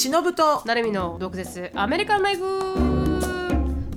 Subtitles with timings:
[0.00, 0.62] 忍と。
[0.64, 1.70] なるみの毒舌。
[1.74, 2.89] アメリカンライフ。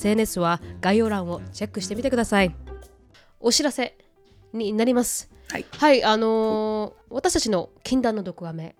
[0.00, 2.54] SNS は概要欄をチェックしてみてください
[3.38, 3.98] お知らせ
[4.54, 8.76] になりますはいはいあのー私たちの禁断の毒アメ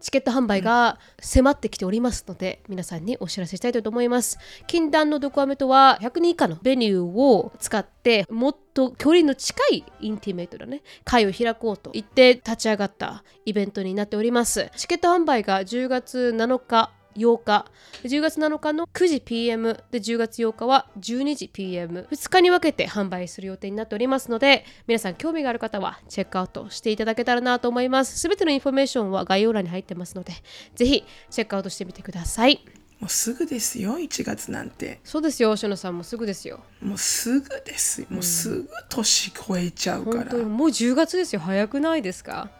[0.00, 4.38] チケット販売が迫ってきておりますので、皆さんにお知らせしたいと思います。
[4.66, 14.70] 禁断の毒アメとは100人以下のベニューを使ってもっと距離の近いインティメイトなね会を開こうと言って立ち上がったイベントになっております。
[14.76, 17.66] チケット販売が10月7日8日。
[18.04, 28.18] 10月7日の9時 PM で10月8日は12時 PM2 日に分けて販売する予定になっておりますので皆さん興味がある方はチェックアウトしていただけたらなと思います。
[28.18, 30.32] すべてのインフォメーションは概要欄に入ってますので
[30.74, 32.64] ぜひチェックアウトしてみてください。
[33.00, 35.00] もうすぐですよ1月なんて。
[35.04, 35.98] そうですよしのさん。
[35.98, 36.60] もすぐですよ。
[36.80, 38.06] もうすぐですよ。
[38.08, 40.44] もうすぐ年越えちゃうから、本当に。
[40.44, 41.40] もう10月ですよ。
[41.40, 42.50] 早くないですか？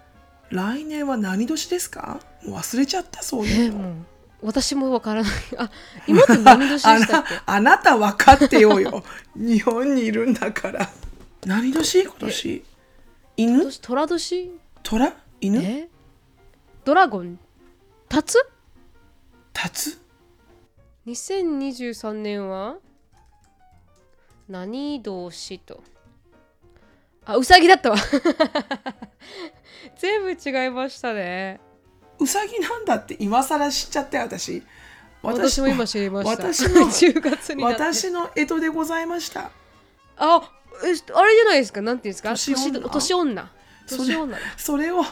[0.51, 2.21] 来年は何年ですか？
[2.45, 3.95] もう忘れちゃったそういうの
[4.45, 5.33] 私もわからない。
[5.57, 5.71] あ
[6.07, 7.13] 今って何年でしたあっけ？
[7.13, 9.03] なあなた分かってよよ。
[9.35, 10.91] 日本にいるんだから。
[11.47, 12.03] 何年？
[12.03, 12.65] 今年？
[13.37, 14.51] 今犬年虎年？
[14.83, 15.13] 虎？
[15.41, 15.63] 犬？
[15.63, 15.89] え？
[16.85, 17.39] ドラゴン？
[18.11, 18.47] 立つ
[19.65, 20.01] 立つ
[21.07, 22.77] 2023年は？
[24.49, 25.03] 何年
[25.65, 25.83] と？
[27.27, 27.97] あうさぎだったわ。
[29.97, 31.61] 全部違いましたね
[32.19, 34.63] うさぎなんだって今更知っちゃって私。
[35.23, 36.53] 私も今知りました。
[36.53, 39.51] 私の 10月に私の江戸でございました。
[40.17, 40.51] あ
[40.85, 41.81] えあれじゃないですか？
[41.83, 42.31] なんていうんですか？
[42.37, 42.81] 年女。
[42.89, 43.51] 年女。
[43.87, 45.03] それ年女だそれを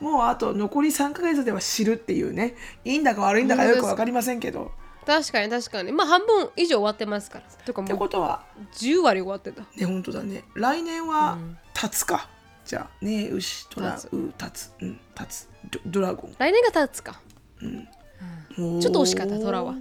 [0.00, 2.54] もうあと残り3ヶ月では知るっていうね。
[2.84, 4.72] いいんだか悪いんだかよく分かりませんけど。
[5.06, 5.90] 確かに確かに。
[5.92, 7.44] まあ半分以上終わってますから。
[7.64, 8.44] とかってもうことは
[8.74, 9.62] 10割終わってた。
[9.62, 10.44] ね本当だね。
[10.54, 11.58] 来年はうん。
[11.74, 12.28] 立つか、
[12.68, 14.12] じゃあね牛トラ立つ。
[14.12, 14.72] ウ立つ。
[14.82, 15.48] うん立つ。
[15.70, 17.18] ドドラゴ来年が経つか。
[17.62, 17.88] ン
[18.80, 19.72] ちょっと惜しかったトラは。
[19.72, 19.80] うん。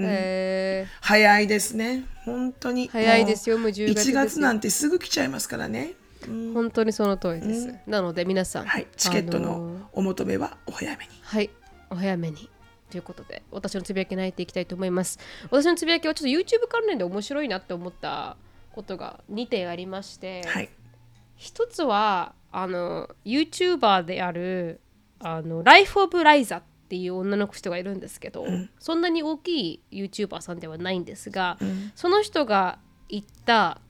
[0.00, 2.04] え早いですね。
[2.26, 2.90] 本当に。
[2.90, 5.94] ー、早いですよもう10月です1よ月なんてすぐ来ちゃいますからね、
[6.28, 6.52] うん。
[6.52, 8.86] 本当にその通りです、なので皆さんはい。
[8.98, 11.10] チケットあのお求めはお早めに。
[11.22, 11.48] はい。
[11.88, 12.50] お早めに。
[12.90, 15.18] ということで私のつぶやきに入っていきたいと思います。
[15.50, 18.36] 私のつぶやきはちょっと YouTube 関連で面白いなって思った
[18.72, 20.68] ことが2点ありまして、はい
[21.36, 24.80] 一つはあの YouTuber である
[25.18, 28.70] あのライフ・オブ・ライザっていう女の人がいるんですけど、ん。
[28.78, 31.92] そんなに大きい YouTuber さんではないんですが、ん。
[31.94, 33.80] その人が言った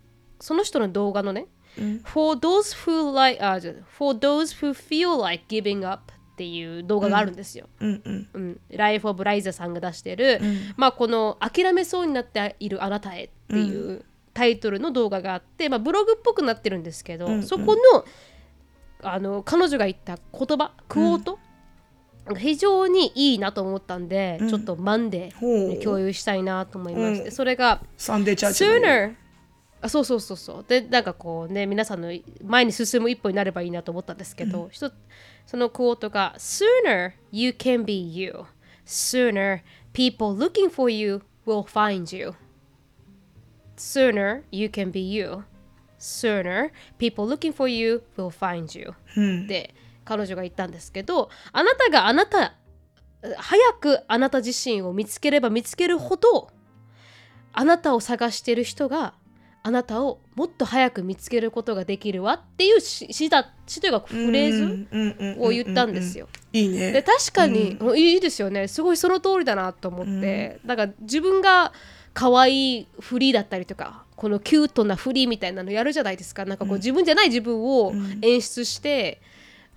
[0.40, 1.46] その人の動画のね、
[1.78, 2.00] うん。
[2.04, 7.68] For those who like あじゃあ For those who feel like giving up っていう動画があるんですよ。
[7.80, 8.02] うん。
[8.04, 8.28] うん。
[8.32, 10.74] うん、ライフ・オブ・ライザさんが出してる、ん。
[10.76, 14.04] まあ、この「諦めそうになっているあなたへ」っていう
[14.36, 18.04] タイトルの動画があって、まあ、ブログっぽくなってるんですけど、うんそこの
[19.02, 21.38] あの彼女が言った言葉クオート、
[22.36, 24.48] 非常にいいなと思ったんで、うん。
[24.48, 27.32] ちょっとマンデほーう共有したいなと思いまして、うん。
[27.32, 29.14] それがサンデーチャーチの sooner
[29.80, 30.64] あそうそうそうそう。
[30.66, 32.12] でなんかこうね皆さんの
[32.44, 38.44] 前に進む一歩になればいいなと思ったんですけど、そのクオートが Sooner you can be you.
[38.86, 39.60] Sooner
[39.92, 42.34] people looking for you will find you
[43.76, 45.44] Sooner you can be you
[45.98, 52.54] Sooner people looking for you will find you うんで彼女が言ったんですけどあなたがあなた
[53.36, 56.50] 早くあなた自身を見つければ見つけるほど
[57.52, 59.14] あなたを探してる人が
[59.62, 66.28] あなたをもっと早く見つけることができるわっていう詩詩だ詩というかフレーズを言ったんですよ。
[66.52, 71.72] いいねで確かに、いいですよねすごいその通りだなと思って、だから自分が
[72.16, 76.46] 可愛いフリーだったりとかこのキュートなフリーみたいなのやるじゃないですか。
[76.46, 77.92] なんかこう、自分じゃない自分を
[78.22, 79.20] 演出して、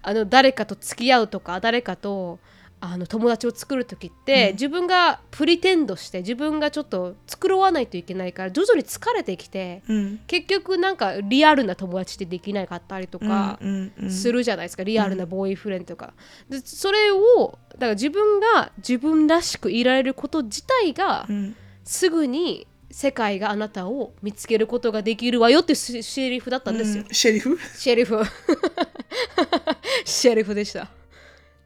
[0.02, 2.40] あの誰かと付き合うとか誰かと
[2.80, 10.20] あの友達を作る時って、自分がプリテンドして自分がちょっと作わないといけないから徐々に疲れてきて、うん。
[10.26, 14.84] 結局なんかリアルな友達ってできなかったりとか、うんうんするじゃないですか。
[14.84, 16.14] リアルなボーイフレンドとか、
[16.48, 21.56] でそれをだから自分が自分らしくいられること自体が、うん
[21.90, 27.10] すぐに世界があなたを見つけることができるわよってシシリフだったんですよ、うん。
[27.12, 27.58] シェリフ？
[27.76, 28.22] シェリフ。
[30.06, 30.84] シェリフでした。
[30.84, 30.88] っ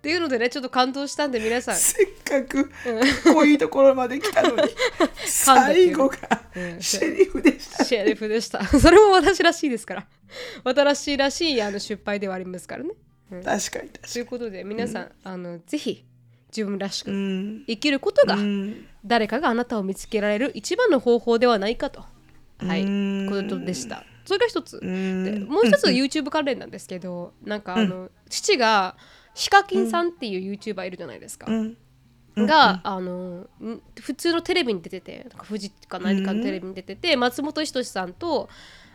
[0.01, 1.75] ていうのでねちょっと感動したんで皆さん。
[1.75, 2.69] せっかく
[3.33, 4.63] こういうところまで来たのに
[5.27, 6.17] 最後が
[6.55, 6.81] うん。
[6.81, 7.83] シェリフでした。
[7.83, 8.63] シェリフでした。
[8.79, 10.07] それも私らしいですから。
[10.63, 12.91] 私らしいあの失敗ではありますからね。
[13.29, 16.05] 確かに確といかうことで皆さん、あのぜひ
[16.55, 17.11] 自分らしく
[17.67, 18.85] 生きることがうん。
[19.05, 22.05] 誰かがあなたを見つけられる一番の方法ではないかと、
[22.59, 24.05] はい、うんことでした。
[24.25, 24.79] それが一つ。
[24.81, 25.25] うん。
[25.25, 28.95] でもう一つ YouTube 関連なんですけど、なんかあの、父が
[29.33, 31.47] ヒカキンさんっていう YouTuber いるじゃないですか。
[31.49, 31.77] うん。
[32.35, 38.49] が、あのん普通のテレビに出ててなんか富士か何かのテレビに出てて、松本人志さんと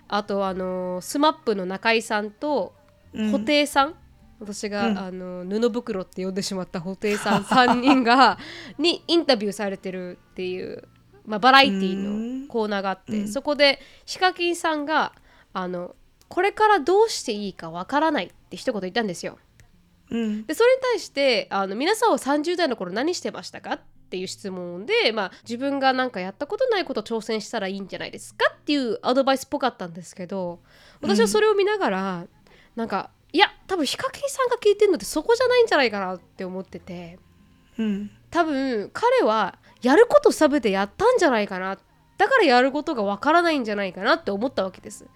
[0.08, 2.74] あとあの SMAP の中居さんと
[3.12, 3.30] うん。
[3.30, 3.94] 布袋さん、
[4.40, 4.98] 私が、うん。
[4.98, 8.38] あの布袋って呼んでしまった布袋さん 3人が
[8.78, 10.88] にインタビューされてるっていう、
[11.26, 13.28] まあ、バラエティーのコーナーがあって、うん。
[13.28, 15.12] そこでヒカキンさんが
[15.52, 15.94] あの
[16.28, 19.38] これからどうしていいかわからないって一言言ったんですよ。
[20.10, 20.46] うん。
[20.46, 23.80] でそれに対してあの皆さんは30代の頃何してましたかっ
[24.10, 30.60] ていう質問で、まあ、自分がなんかやったことないことを挑戦したらいいんじゃないですかっていうアドバイスっぽかったんですけど
[31.02, 32.26] 私はそれを見ながら、
[32.74, 37.18] なんかいや多分ヒカキンさんが聞いてるのってそこじゃないんじゃないかなって思ってて。
[37.78, 38.10] うん。
[38.30, 41.78] 多分彼はやることサブでやったんじゃないかな。
[42.18, 45.06] だからやることがわからないんじゃないかなって思ったわけです。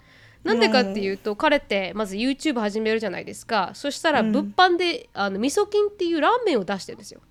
[0.43, 3.71] なんでかっていうと彼ってまず YouTube 始めるじゃないですか。
[3.73, 4.31] そしたらうん。
[4.31, 7.21] 物販で、あの味噌菌っていうラーメンを出してるんですよ。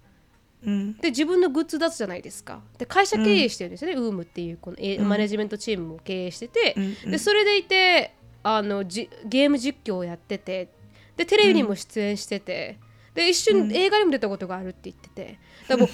[0.64, 0.96] うん。
[0.98, 2.62] で自分のグッズ出すじゃないですか。
[2.78, 5.08] で会社経営してるんですよね、ウームっていうこの、えうん。
[5.08, 7.10] マネジメントチームを経営してて、うん。
[7.10, 10.68] でそれでいてあのじゲーム実況をやってて
[11.16, 12.78] でテレビにも出演してて、
[13.14, 15.38] で一瞬映画にも出たことがあるって言ってて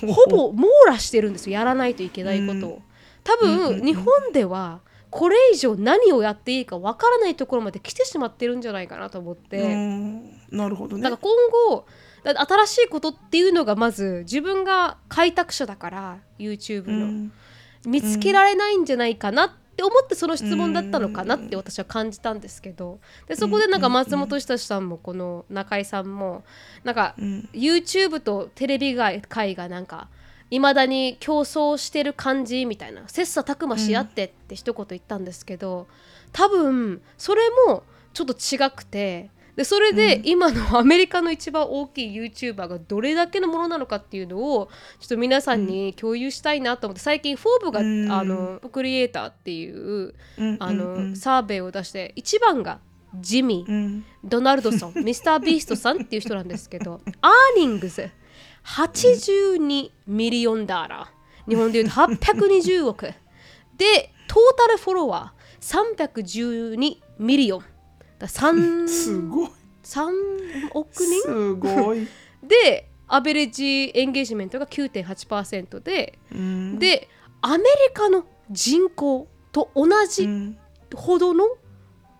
[0.06, 2.82] うほぼ網羅してるんですよやらないといけないことを。
[3.24, 4.80] 多分、日本では
[5.10, 9.62] これ以上何をやっていいかわからないところまで来てしまってるんじゃないかなと思って。
[9.62, 10.40] うん。
[10.50, 11.02] なるほどね。
[11.02, 11.32] だから今
[11.68, 11.84] 後
[12.24, 17.32] 新しいことっていうのがまず自分が開拓者だから YouTube の、うん。
[17.86, 22.98] 見つけられないんじゃないかなって思ってその質問だったのかなって私は感じたんですけど。
[23.28, 26.42] でそこでなんか松本人志さんもこの中居さんも
[26.82, 27.48] なんかうん。
[27.52, 30.08] YouTube とテレビ界がなんか
[30.50, 35.86] いまだに競争してる感じみたいな切磋琢磨し合ってって一言言ったんですけど、
[36.32, 37.84] 多分それも
[38.14, 44.68] ちょっと違くてでそれで今のアメリカの一番大きい YouTuber がどれだけのものなのかっていうのを
[45.00, 48.12] ちょっと皆さんに共有したいなと思って最近フォーブが、うん。
[48.12, 51.16] あのクリエイターっていううんあの、うん。
[51.16, 52.78] サーベイを出して一番が
[53.18, 54.04] ジミー、うん。
[54.22, 58.08] ドナルドソン、 ミスター・ビーストさんっていう人なんですけど、 earnings
[58.62, 63.06] 82 million dollar、日本でいうと820億。
[63.76, 67.64] で、 total follower 312 million。
[68.18, 69.50] だ3すごい。
[69.84, 70.10] 3
[70.74, 71.22] 億人？
[71.22, 72.06] すごい。
[72.42, 76.78] で、 average engagement が9.8%で、うん。
[76.78, 77.08] で、
[77.40, 80.58] アメリカの人口と同うじん。
[80.94, 81.44] ほどの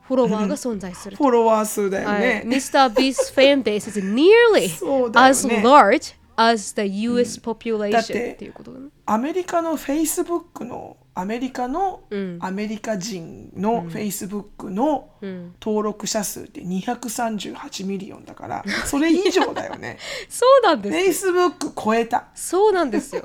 [0.03, 1.23] フォロワーが存在すると。
[1.23, 2.91] フォロワー数だよはい、ね Mr.
[2.93, 8.89] Beast's fan base is nearly そうだよ as ね large as the US population てっていうことだね。
[9.05, 12.39] アメリカのフェイスブックのアメリカのうん。
[12.41, 19.99] アメリカ人のフェイスブックのうん、登録者数って238ミリオンだからそれ以上だよね。
[20.31, 22.29] そうなんですフェイスブック超えた。
[22.35, 23.25] そうなんですよ。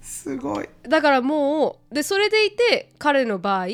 [0.00, 0.68] すごい。
[0.82, 3.66] だからもうでそれでいて彼の場合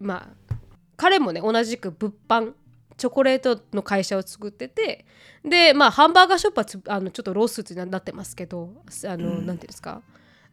[0.00, 0.54] まあ
[0.96, 2.52] 彼もね同じく物販
[2.96, 5.04] チョコレートの会社を作ってて
[5.44, 8.70] でまあハンバーガーショップはつあのちょっとロースになってますけど
[9.04, 10.00] あの、なんていうんですか？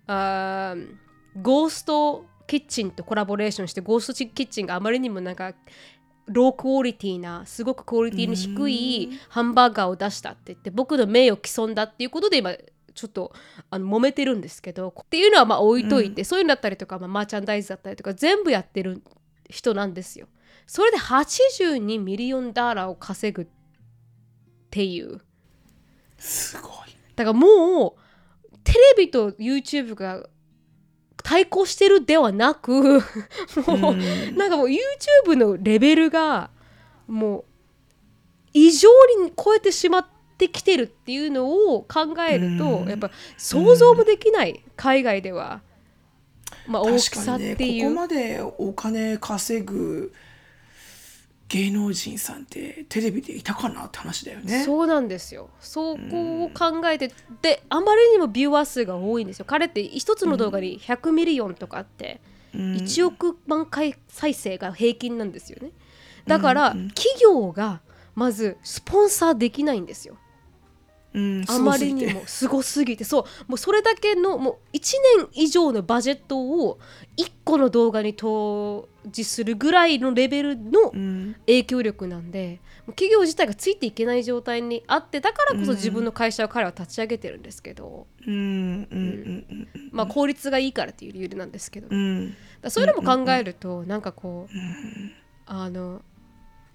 [0.07, 0.87] あー
[1.41, 5.53] ゴーストキッチンとコラボレーションしてゴーストキッチンがあまりにもなんか
[6.27, 12.51] ロークオリティなすごくクオリティの低いハンバーガーを出したって言って僕の名誉毀損だっていうことで今
[12.93, 13.31] ちょっと
[13.69, 19.01] あの揉めてるんですけどっていうのはまあ置いといて、そういうのだったりとか、まあ、マーチャンダイズだったりとか全部やってる
[19.49, 20.27] 人なんですよ。
[20.67, 23.47] それで82ミリオンダーラーを稼ぐっ
[24.69, 25.21] ていう。
[26.17, 26.71] すごい。
[27.15, 27.95] だからも
[28.51, 30.27] うテレビと YouTube が
[31.23, 36.49] 対抗してるではなくもう、うんなんかもう YouTube のレベルが
[37.07, 37.43] もう
[38.53, 38.89] 異常
[39.23, 40.05] に超えてしまっ
[40.37, 42.89] てきてるっていうのを考えると、うん。
[42.89, 45.61] やっぱ想像もできない、海外では、
[46.67, 50.13] まあ、大き確さっかにねていう、ここまでお金稼ぐ
[51.51, 54.63] 芸能人さんってテレビでいたかなって話だよね。
[54.63, 55.49] そうなんですよ。
[55.59, 59.45] そこを考えて、であまりにも viewer 数が多いんですよ。
[59.45, 62.21] 彼って一つの動画に100 million とかあって、
[62.55, 62.75] うん。
[62.75, 65.71] 1億万回再生が平均なんですよね。
[66.25, 66.87] だから、うんうん。
[66.91, 67.81] 企業が
[68.15, 70.15] まずスポンサーできないんですよ
[71.13, 73.03] うんあまりにもすごすぎて。
[73.03, 73.23] そう。
[73.47, 76.79] もうそれだけのもう1年以上のバジェットを
[77.17, 81.35] 1個の動画に投じするぐらいのレベルのうん。
[81.47, 89.67] 影響力なんでもう企業自体がついていけない状態にあってだからこそ自分の会社を彼は立ち上げてるんですけど、うんうんうん。
[89.91, 92.35] まあ効率がいいからっていう理由なんですけど、うん。
[92.61, 94.55] らそういうのも考えるとなんかこう、
[95.45, 96.01] あの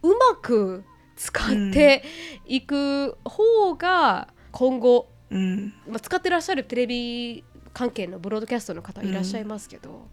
[0.03, 0.85] うまく
[1.17, 2.05] 使って
[2.47, 5.75] いく方が今後、うん。
[5.89, 10.07] まあ、使ってらっしゃるテレビ関係のブロードキャストの方いらっしゃいますけど、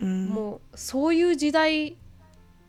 [0.00, 0.26] うん。
[0.26, 1.96] もうそういう時代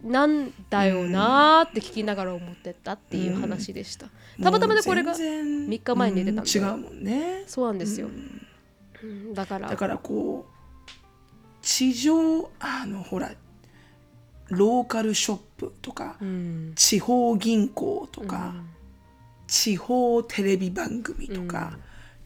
[0.04, 4.08] なんだよなーって聞きながら思ってたっていう話でした、
[4.42, 6.60] たまたまでこれがもう全然3日前に出てたんで。
[6.60, 7.44] うん違うもんね。
[7.48, 9.70] そうなんですよ、うんだから。
[9.70, 10.54] だからこう
[11.62, 13.32] 地上あのほら
[14.50, 16.74] ローカルショップとか、うん。
[16.76, 18.54] 地方銀行とか、
[19.48, 21.78] 地方テレビ番組とか、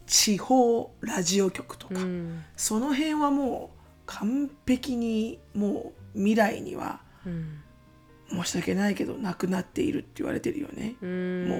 [0.05, 2.43] 地方ラジオ局とか、うん。
[2.55, 7.59] その辺はもう完璧にもう未来にはうん。
[8.29, 10.95] 申し訳ないけどなくなっているって言われてるよね。
[11.01, 11.47] うん。
[11.47, 11.57] も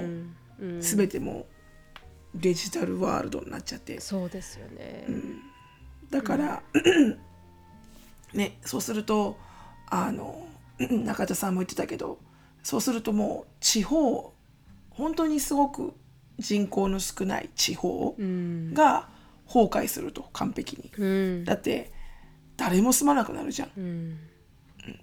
[0.60, 0.82] うん。
[0.82, 1.46] 全てもう
[2.36, 4.00] デジタルワールドになっちゃって。
[4.00, 5.06] そうですよね、
[6.10, 6.64] だから、
[8.34, 9.38] ねそうすると
[9.88, 10.43] あの
[10.80, 12.20] 中田さんも言ってたけど
[12.64, 14.34] そうするともう地方
[14.90, 15.94] 本当にすごく
[16.40, 18.74] 人口の少ない地方うん。
[18.74, 19.10] が
[19.48, 20.92] 崩壊すると完璧に。
[20.98, 21.06] う
[21.42, 21.46] ん。
[21.46, 21.92] だって
[22.58, 23.72] 誰も住まなくなるじゃん。
[23.78, 24.18] うん。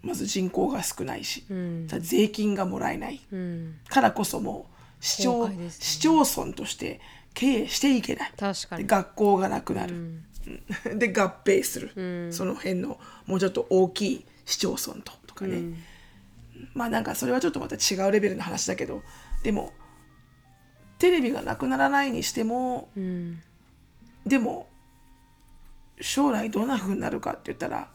[0.03, 1.89] まず人口が少ないし、うん。
[2.01, 3.21] 税金がもらえない。
[3.33, 3.79] うん。
[3.89, 5.71] からこそもう市町,、ね。
[5.71, 7.01] 市町村として
[7.35, 8.33] 経営していけない。
[8.37, 8.83] 確かに。
[8.85, 9.99] で学校がなくなる、う
[10.95, 10.99] ん。
[10.99, 12.33] で合併する、うん。
[12.33, 15.77] その辺のもうちょっと大きい市町村ととかね、うん。
[16.75, 19.03] まあなんかそれはちょっとまた違うレベルの話だけど
[19.43, 19.73] でも
[20.99, 23.41] テレビがなくならないにしてもうん。
[24.27, 24.69] でも
[26.01, 27.89] 将来どんな風になるかって言ったら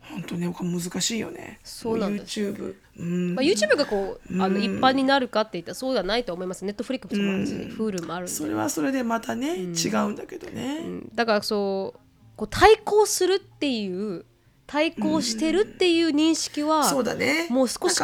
[0.00, 1.60] 本当ね難しいよね。
[1.62, 6.64] そうなんです YouTube うん、まあ、YouTube がこうあのうん一般になるかって言ったらそうではないと思います。
[6.64, 11.10] ネットフリックスもある Hulu もあるそれはそれでまたね、違うんだけどね、うん。
[11.14, 12.00] だからそう
[12.36, 14.24] こう対抗するっていう
[14.68, 17.48] 対抗してるっていう認識はそうだね。
[17.48, 17.98] もう少し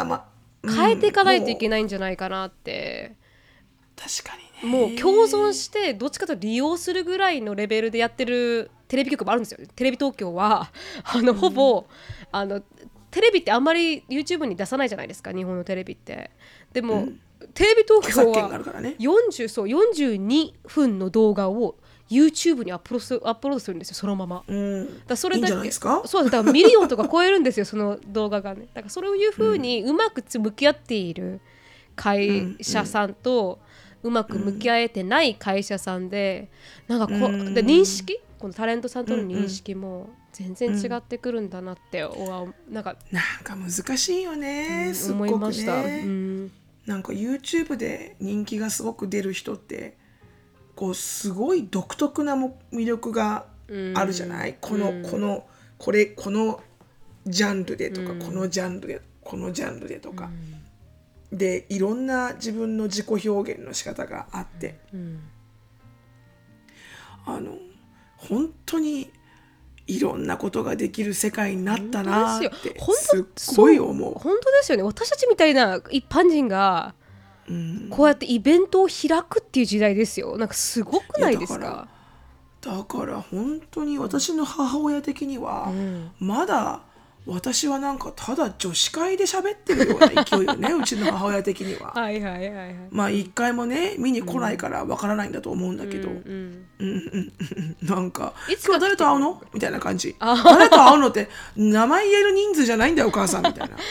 [0.66, 3.16] 変えていかないといけない、んじゃないかなって、
[3.94, 4.78] 確かにね。
[4.78, 9.59] もう共存してどっちかと利用するぐらいのレベルでやってるテレビ局もあるんですよ。
[9.76, 10.73] テレビ東京は
[11.04, 11.85] あのほぼ、
[12.33, 12.62] あの
[13.11, 16.30] テレビってあんまり YouTube に出さないじゃないですか日本のテレビって。
[16.73, 17.09] でも、
[17.52, 18.97] テレビ東京はるからね。
[18.99, 21.76] 40そう42分の動画を
[22.11, 24.44] YouTube にアップロードするアップロードするんですよそのまま。
[24.46, 25.06] うん。
[25.06, 26.02] だそれいいんだけじゃないですか？
[26.06, 28.66] そうだからミリオンとか超えるんですよその動画がね。
[28.75, 31.40] だからそういうふうにうまくつ向き合っている
[31.96, 33.58] 会社さんと
[34.02, 36.50] うまく向き合えてない会社さんで
[36.88, 37.54] なんかこうん。
[37.54, 45.82] で認識このタレントさんとの認識も全然違ってくるんだなっておわなんかなんか難しいよね、すっ思いました。
[45.82, 46.52] ね、うん。
[46.84, 49.96] なんか YouTube で人気がすごく出る人って
[50.74, 53.46] こうすごい独特なも魅力が
[53.94, 55.46] あるじゃない、この、この
[55.78, 56.60] これこの
[57.26, 60.30] ジャンルでとか、このジャンルでこのジャンルでとか、
[61.32, 65.20] でいろんな自分の自己表現の仕方があって、うん。
[67.26, 67.56] あの
[68.16, 69.10] 本当に
[69.86, 74.14] いろんなことができる世界になったなーってすっごい思う。
[74.14, 74.82] 本当ですよね。
[74.82, 76.94] 私たちみたいな一般人が
[77.48, 80.36] うんこうやってイベントを開くっていう時代ですよ。
[80.38, 81.86] なんかすごくないですか？
[82.60, 86.10] だから本当に私の母親的には、ん。
[86.18, 86.80] まだ
[87.26, 91.92] 私はなんかただ女子会で喋ってるような勢いよね うちの母親的には。
[91.94, 92.76] はいはいはいはい。
[92.90, 97.32] まあ一回もね見に来ないからわからないんだと思うんだけど、うんうんうん。
[97.82, 103.76] うんなんか「いつか誰と会うの?」みたいな感じ「あ誰と会うの?」って名前言える人数じゃないんだよお母さんみたいな。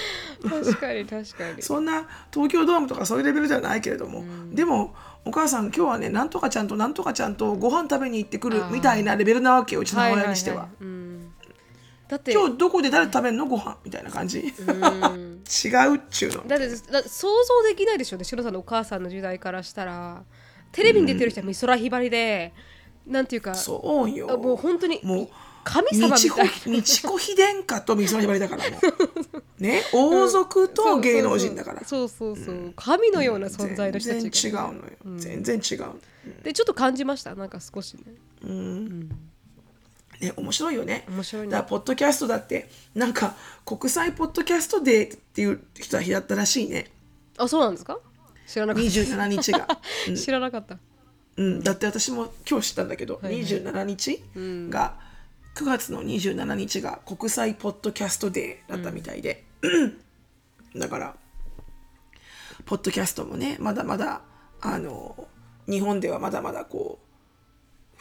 [0.43, 1.61] 確かに確かに。
[1.61, 10.67] そんな東京ドームとかそういうレベルじゃないけれども、でもお母さん今日はねなんとかちゃんとなんとかちゃんとご飯食べに行ってくるみたいなレベルなわけようちの母親にしては。
[10.81, 10.87] いいい。
[10.87, 11.33] うん
[12.13, 12.31] だって。
[12.31, 13.45] 今日どこで誰と食べんの？
[13.47, 14.39] ご飯みたいな感じ。
[14.39, 14.53] 違うん。
[15.93, 16.47] うっちゅうの。
[16.47, 16.69] だって
[17.09, 18.17] 想像できないでしょ。
[18.17, 20.23] うねシロさんのお母さんの時代からしたら。
[20.71, 22.53] テレビに出てる人は美空ひばりで、
[23.05, 24.27] なんていうかそうよ。
[24.31, 25.29] あもう本当にもう
[25.63, 26.51] 神様みたいな。
[26.65, 28.77] 美智子妃殿下と美空ひばりだからも
[29.59, 29.63] う。
[29.63, 32.45] ね 王族と芸能人だから、そうそうそう。
[32.45, 35.85] そう神のような存在の人た全ちが然違うのよ、全然違う
[36.43, 37.35] でちょっと感じました？
[37.35, 38.01] なんか少しね
[40.23, 41.05] ね面白いよね。
[41.09, 41.51] 面白いね。
[41.51, 46.91] だからポッドキャストだってなんか国際ポッドキャストデーっていう人は日だったらしいね。
[47.37, 47.99] あそうなんですか？
[48.47, 48.89] 知らなかった。
[48.89, 49.67] 27日が、
[50.17, 50.77] 知らなかった。
[51.37, 53.43] うん、だって私も今日知ったんだけど、はいはい。
[53.43, 54.23] 27日
[54.69, 54.99] が、
[55.55, 59.43] 9月の27日が国際ポッドキャストデーだったみたいで、
[60.75, 61.15] だから
[62.65, 64.21] ポッドキャストもねまだまだ
[64.61, 65.27] あの
[65.67, 67.02] 日本ではまだまだこう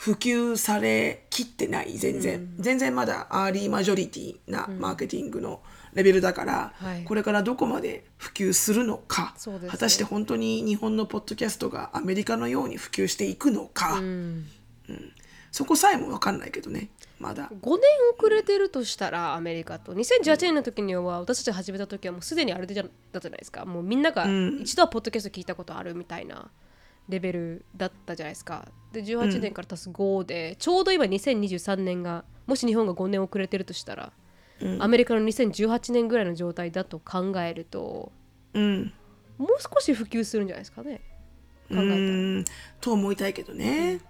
[0.03, 5.63] 普及されきってない全然、全然まだアーリーマジョリティなマーケティングの
[5.95, 7.05] レベルだから、はい。
[7.05, 9.37] これからどこまで普及するのか、
[9.69, 14.49] 果たして本当に日本のポッドキャストがアメリカのように普及していくのか、うん。
[15.53, 16.89] そこさえも分かんないけどね
[17.21, 17.49] まだ。
[17.49, 17.81] 5年
[18.19, 19.95] 遅れてるとしたらアメリカと。
[19.95, 23.65] 2018年の時には私たちが始めた時はもうすでにあれだったじゃないですか。
[23.65, 24.27] もうみんなが
[24.61, 26.51] 一度はポッドキャスト聞いたことあるみたいな
[27.09, 28.69] レベルだったじゃないですか。
[28.93, 34.13] で18年から足す5で、ちょうど今2023年がもし日本が5年遅れてるとしたら、
[34.79, 38.13] アメリカの2018年ぐらいの状態だと考えると
[38.55, 38.93] うん。
[39.39, 41.01] もう少し普及するんじゃないですかね。
[41.69, 41.95] 考えたら。
[41.95, 42.45] うん。
[42.81, 44.01] と思いたいけどね、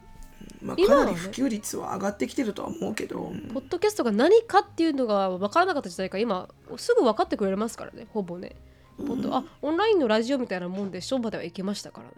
[0.60, 8.56] まあ、かなり普及率は上がってきてるとは思うけど、ポッドキャストが何かっていうのが分からなかった時代から今すぐ分かってくれますからねほぼね。
[8.98, 12.14] ポッドあオンラインのラジオみたいなもんでしょまでは行けましたからね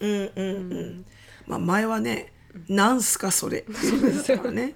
[0.00, 1.06] うんうんうん。
[1.46, 2.32] まあ、前はね
[2.68, 4.74] 「なんすかそれ」っていうことだったからね。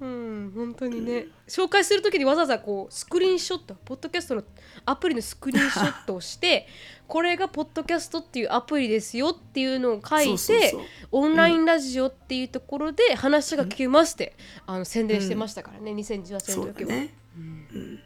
[0.00, 4.44] うん本当にね、紹介する時にわざわざこうスクリーンショットポッドキャストの
[4.86, 6.66] アプリのスクリーンショットをして
[7.06, 10.74] これがポッドキャストっていうアプリですよっていうのを書いて
[11.10, 14.36] オンラインラジオっていうところで話が聞けますって、
[14.66, 16.90] あの宣伝してましたからね、2018年そうの時は。
[16.90, 18.00] だね、うん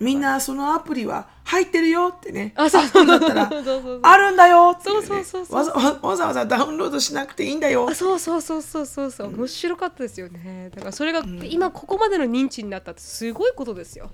[0.00, 2.54] みんなそのアプリは入ってるよってね。
[2.56, 3.82] あそうアプリだったらそうそう。
[3.82, 5.56] そうあるんだよって、ね、そうそうそうそう。
[5.56, 7.86] わざわわざわざダウンロードしなくていいんだよ。
[7.88, 9.28] あそうそうそうそうそうそう。
[9.28, 10.70] 面白かったですよね。
[10.74, 14.10] だからそれが今ここまでの認知になったってすごいことですよ。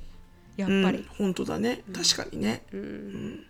[0.56, 1.84] やっぱり、うん、本当だね。
[1.94, 3.46] 確かにね、うん。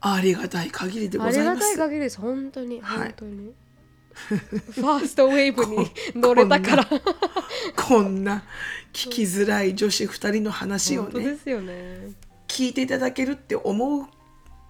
[0.00, 2.20] ありがたい限りでごありがたいざいます限りです。
[2.20, 2.98] 本当にはい。
[2.98, 3.52] 本当に、
[4.14, 6.88] ファーストウェーブに乗れたから。
[7.76, 8.44] こんな
[8.92, 12.12] 聞きづらい女子2人の話をねね。
[12.48, 14.06] 聞いていただけるって思う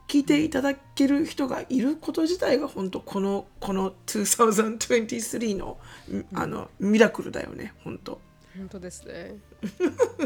[0.09, 5.79] 聞いていただける人がいること自体が本当このこの2023の
[6.11, 6.27] ん。
[6.35, 8.21] あのミラクルだよね本当。
[8.57, 9.37] 本当ですね。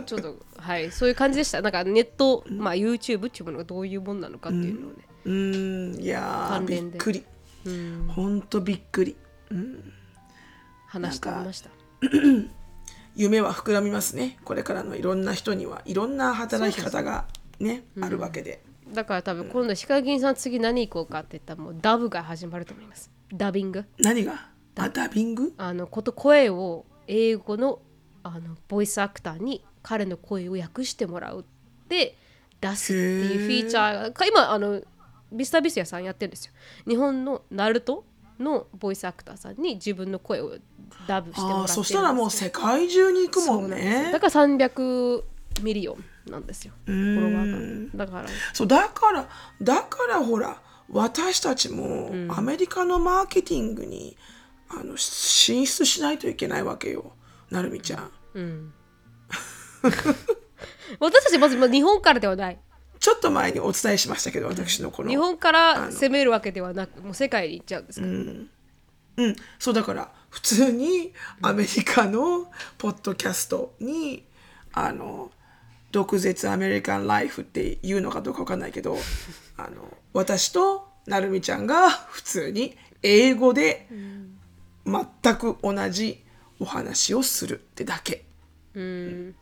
[0.05, 1.63] ちょっとはいそういう感じでした。
[1.63, 6.03] なんかネット、まあ YouTube っていうものがどういうもんなのかっていうのをね、うーん。
[6.03, 7.25] いやーびっくり
[7.69, 9.17] うん、本当びっくり。
[10.87, 11.71] 話してみました。
[13.15, 14.39] 夢は膨らみますね。
[14.45, 15.83] これからのいろんな人には。
[15.85, 17.27] いろんな働き方が
[17.61, 18.63] ねあるわけで。
[18.93, 23.11] だから多分今度ヒカキンさん次何行こうかって言ったらもうダブが始まると思います。
[23.33, 23.85] ダビング。
[23.99, 24.49] 何が？
[24.77, 25.53] あダビング？
[25.59, 27.81] あのこと声を英語の
[28.23, 31.45] あの voice actor に彼の声を訳してもらう。
[31.89, 32.17] で
[32.61, 34.81] 出すっていうフィーチャーが今あの
[35.33, 36.53] ミスタービーストさんやってるんですよ。
[36.87, 38.05] 日本のナルト
[38.39, 40.57] の voice actor さんに自分の声を
[41.07, 45.23] dub してもらってそしたらもう世界中に行くもんねだから300
[45.63, 46.73] million なんですよ。
[46.85, 49.29] フォロワーがだからそうだから
[49.61, 50.61] だからほら
[50.91, 54.17] 私たちもアメリカのマーケティングに、
[54.71, 57.13] あの進出しないといけないわけよ。
[57.51, 58.11] なるみちゃん。
[60.99, 62.59] 私たちまずまあ日本からではない
[63.01, 68.07] ちょっと前にお伝えしましたけど私のこの日本から攻めるわけではなくもう世界に行っちゃうんですか？
[68.07, 74.25] ら、うん、そうだから普通にアメリカのポッドキャストに
[74.73, 75.31] あの
[75.91, 78.97] 毒舌アメリカンライフっていうのかどうかわかんないけど
[79.57, 83.89] あの私となるみちゃんが普通に英語で
[84.85, 86.25] 全く同じ
[86.61, 88.25] お話をするってだけ。
[88.75, 89.35] うん。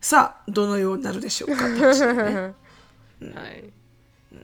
[0.00, 2.54] さあどのようになるでしょうかって話だよね
[3.30, 3.64] はい。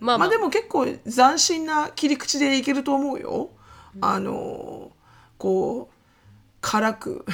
[0.01, 3.51] まあまあ、まあでも結構斬新な切り口でいけると思うよ。
[4.01, 4.93] あの
[5.39, 5.95] こう
[6.61, 7.25] 辛く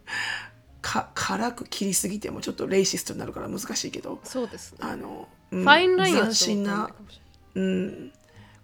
[0.82, 4.20] か辛く切りすぎてもちょっとレイシストになるから難しいけど。
[4.24, 4.78] そうですね。
[4.80, 5.62] あの、うん。
[5.62, 6.90] ファインラインは斬新な
[7.54, 8.12] うん。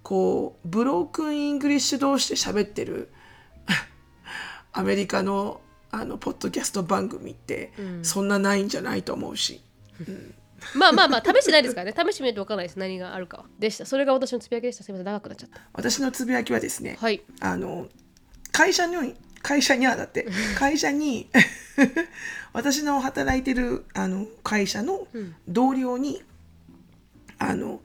[0.03, 3.11] こう broken English 同士で喋ってる
[4.73, 9.63] アメリカのあのポッドキャスト番組って、そんなないんじゃないと思うし。
[10.75, 11.95] まあまあまあ試してないですからね。
[11.97, 12.79] 試してみないと分からないです。
[12.79, 13.45] 何があるかは。
[13.59, 13.87] でした。
[13.87, 14.85] それが私のつぶやきでした。
[14.85, 15.07] すみません。
[15.07, 15.61] 長くなっちゃった。
[15.73, 17.23] 私のつぶやきはですね、はい。
[17.41, 17.89] あの
[18.53, 20.27] 会社に会社にはだって
[20.59, 21.29] 会社に
[22.53, 25.07] 私の働いてるあの会社の
[25.47, 26.23] 同僚に、
[27.39, 27.81] あの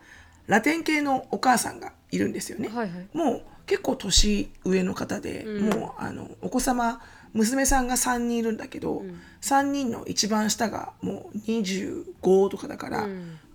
[0.48, 2.68] ラテン系のお母さんがいるんですよね。
[2.70, 3.08] はいはい。
[3.14, 7.02] もう結構年上の方で、もうあのお子様
[7.34, 9.04] 娘さんが3人いるんだけど、
[9.42, 13.08] 3人の一番下がもう25とかだから、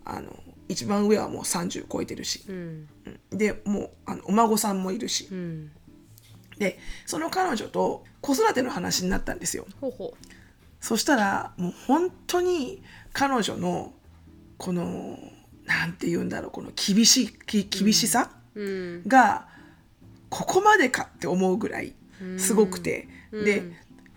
[0.04, 0.36] あの
[0.68, 2.88] 一番上はもう30超えてるし、うん。
[3.30, 3.38] うん。
[3.38, 5.70] でもうあのお孫さんもいるし、うん。
[6.58, 9.66] でその彼女と子育ての話になったんですよ。
[9.80, 10.14] ほうほ
[10.80, 13.92] そしたらもう本当に彼女の
[14.56, 15.18] この
[15.66, 19.02] なんて言うんだろうこの厳しいき厳しさううん。
[19.06, 19.48] が
[20.30, 21.94] ここまでかって思うぐらい
[22.38, 23.08] すごくて、
[23.44, 23.62] で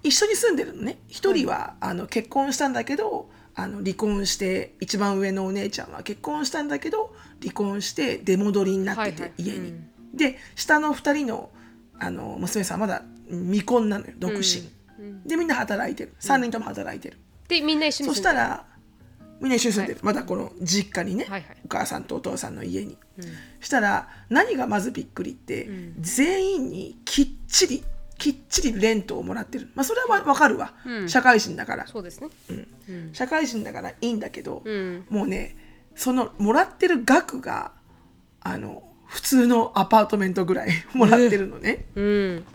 [0.03, 0.97] 一緒に住んでるのね。
[1.08, 9.43] 一人は、あの結婚したんだけどあの離婚して一番上のお姉ちゃんは結婚したんだけど離婚して出戻りになってて、はいはい。
[9.43, 9.69] 家に。
[9.69, 9.89] うん。
[10.15, 11.49] で下の2人の
[11.99, 14.69] あの娘さんはまだ未婚なのよ独身。
[15.25, 16.13] でみんな働いてる。
[16.19, 17.17] 3人とも働いてる。
[17.47, 18.65] でみんな一緒にそしたら
[19.41, 21.58] みんな一緒に住んでる、まだこの実家にね、はいはい。
[21.63, 22.97] お母さんとお父さんの家に、
[23.62, 27.84] したら何がまずびっくりって、全員にきっちり
[28.19, 29.69] きっちりレントをもらってる。
[29.73, 30.73] まあそれはわかるわ、
[31.08, 31.88] 社会人だから。
[31.88, 32.29] そうですね。
[33.13, 35.05] 社会人だからいいんだけど、ん。
[35.10, 35.55] もうね
[35.95, 37.71] そのもらってる額が
[38.41, 41.86] あの普通のアパートメントぐらい もらってるのね。
[41.95, 42.45] うん。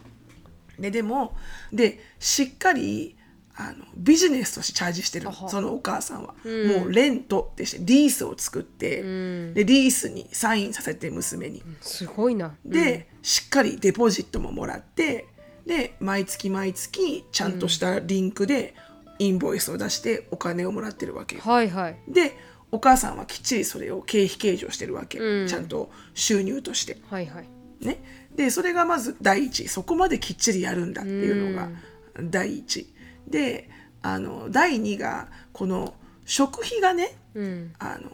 [0.79, 1.37] ででも
[1.73, 3.17] でしっかり
[3.57, 9.01] あのビジネスとしてチャージしてるそのお母さんは、もうレントってしてリースを作って、
[9.53, 12.57] でリースにサインさせて娘に、すごいな。
[12.65, 15.29] で、しっかりデポジットももらって
[15.67, 18.75] で毎月毎月ちゃんとしたリンクで
[19.19, 21.43] インボイスを出してお金をもらってるわけよ。
[21.43, 21.97] はいはい。
[22.09, 22.37] で
[22.71, 25.49] お母さんはきっちりそれを経費計上してるわけ、うん。
[25.49, 26.99] ちゃんと収入として。
[27.09, 27.49] はいはい。
[27.81, 28.03] ね、
[28.35, 29.69] でそれがまず第一。
[29.69, 31.69] そこまできっちりやるんだっていうのが
[32.19, 32.93] 第一。
[33.29, 33.71] で
[34.03, 37.73] あの第二がこの食費がねうん。
[37.79, 38.11] あの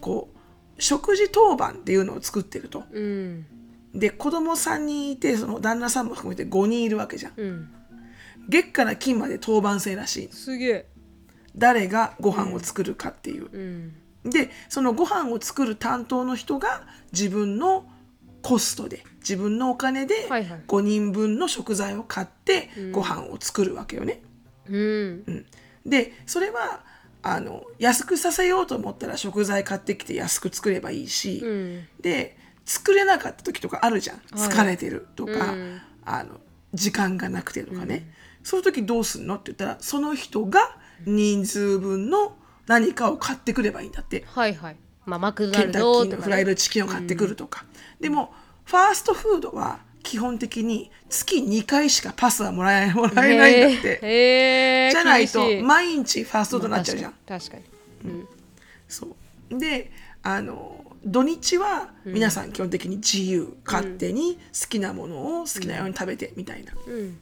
[0.00, 2.84] こう食事当番っていうのを作ってると。
[2.92, 3.46] うん
[3.94, 7.32] で子供3人いてその旦那さんも含めて5人いるわけじゃん。
[7.36, 7.68] うん。
[8.48, 10.28] 月から金まで当番制らしい。
[10.32, 10.86] すげえ。
[11.56, 13.48] 誰がご飯を作るかっていう。
[13.52, 14.30] うん。
[14.30, 17.86] でそのご飯を作る担当の人が自分の
[18.40, 20.60] コストで自分のお金ではいはい。
[20.66, 24.22] 5人分の食材を買ってご飯を作るわけよね。
[24.68, 25.24] うん。
[25.26, 25.46] うん。
[25.84, 26.84] でそれは
[27.22, 31.86] あの安くさせようと思ったら食材買ってきて安く作ればいいし、うん。
[32.00, 34.18] で作れなかった時とかあるじゃん。
[34.34, 35.80] 疲れてるとか、うん。
[36.04, 36.40] あの
[36.74, 44.24] 時間がなくてとかね、そういう時どうすんのって言ったらその人が人数分の何かを買ってくればいいんだって。
[44.26, 44.76] はいはい。
[45.04, 47.64] まあマクドナケンタッキーのフライドチキンを買ってくるとか、
[48.00, 48.32] でも
[48.64, 55.62] ファーストフードは基本的に月2回しかパスはもらえもらえないんだって、へえじゃないと厳しい。
[55.62, 57.62] 毎日ファーストフードになっちゃうじゃん、確かに。
[57.62, 58.24] 確かに
[58.88, 59.16] そ
[59.50, 59.58] う。
[59.58, 59.90] で
[60.22, 67.18] あの土日は皆さん基本的に自由、勝手に好きなものを好きなように食べてみたいな、うん。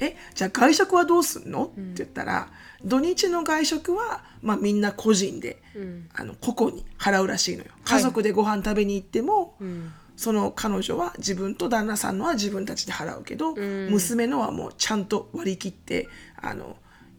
[0.00, 2.48] えじゃあ外食はどうすんの、って言ったら
[2.84, 6.08] 土日の外食は、まあ、みんな個人で、ん。
[6.14, 7.70] あの個々に払うらしいのよ。
[7.84, 9.92] 家族でご飯食べに行っても、ん。
[10.16, 16.08] その彼女は自分と旦那さんのは自分たちで払うけど、娘のはもうちゃんと割り切って
[16.40, 16.76] あの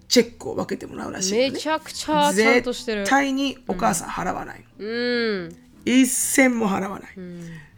[0.07, 1.51] チェックを分けてもらうらしいのね。
[1.51, 3.01] めちゃくちゃちゃんとしてる。
[3.01, 4.63] 絶対にお母さん払わない。
[4.79, 5.55] の、うん。
[5.85, 7.11] 一銭も払わない、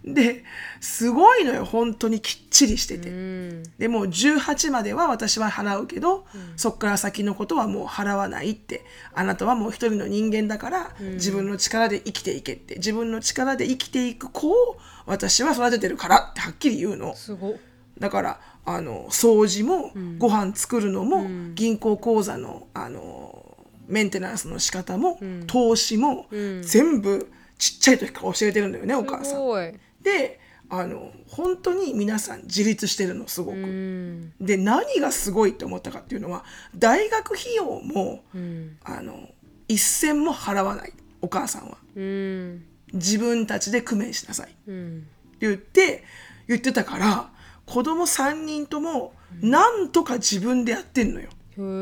[0.05, 0.45] で
[0.79, 1.65] すごいのよ。
[1.65, 3.63] 本当にきっちりしてて、うん。
[3.77, 8.85] でもう18までは私は払うけど、そっから先のことはもう払わないって。
[9.13, 12.75] あなたはもう一人の人間だから、自分の力で生きていけって。
[12.75, 17.13] 自分の力で生きていく子を私は育ててるからってはっきり言うの。
[17.15, 17.51] すご。
[17.51, 17.55] っ
[17.99, 21.25] だからあの掃除も、ご飯作るのも、
[21.55, 26.27] 銀行口座のあのメンテナンスの仕方も、投資も、
[26.61, 29.79] 全部ちっちゃい時から教えてるんだよねお母さん。
[30.01, 33.57] であの本当に皆さん自立してるのすごく。
[33.57, 34.33] うん。
[34.41, 36.43] で何がすごいって思ったかっていうのは
[36.75, 38.77] 大学費用も、うん。
[38.83, 39.29] あの
[39.69, 41.77] 一銭も払わないお母さんは。
[41.95, 42.65] うん。
[42.91, 45.07] 自分たちで工面しなさいってうん。
[45.39, 46.03] 言って
[46.49, 47.29] 言ってたから
[47.67, 51.29] 子供3人ともなんとか自分でやってんのよ。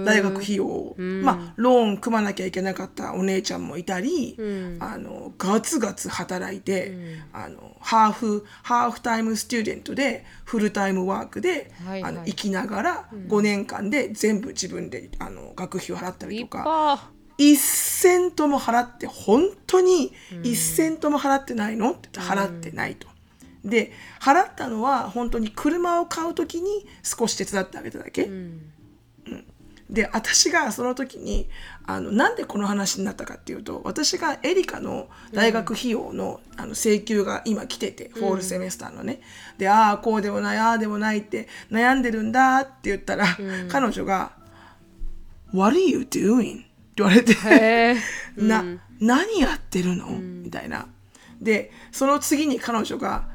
[0.06, 4.78] 大学費用を、まあローン組まなきゃいけなかったお姉ちゃんもいたり、ん。
[4.80, 6.93] あのガツガツ働いて、
[7.34, 12.13] あのハーフハーフタイムスチューデントでフルタイムワークで、はいはい。
[12.15, 16.63] あの生きながら5年間で全部自分であの学費を払ったり立とか。
[16.63, 17.15] 派。
[17.38, 23.10] 一銭とも払って本当に一銭とも払ってないのって払ってないと。
[23.65, 28.23] で払ったのは本当に車を買う時に少し手伝ってあげただけ。
[28.25, 28.71] うん。
[29.89, 31.47] で私がその時に
[31.86, 39.21] あのなんでこの話になったかっていうと私がエリカの大学費用の,、あの請求が今来ててフォールセメスターのね、
[39.60, 43.28] でああこうでもないああでもないって悩んでるんだって言ったら、
[43.69, 44.32] 彼女が
[45.54, 47.95] 「What are you doing?」って言われて。
[48.38, 48.63] な、
[48.99, 50.88] 何やってるの、みたいな。
[51.41, 53.28] で、その次に彼女が、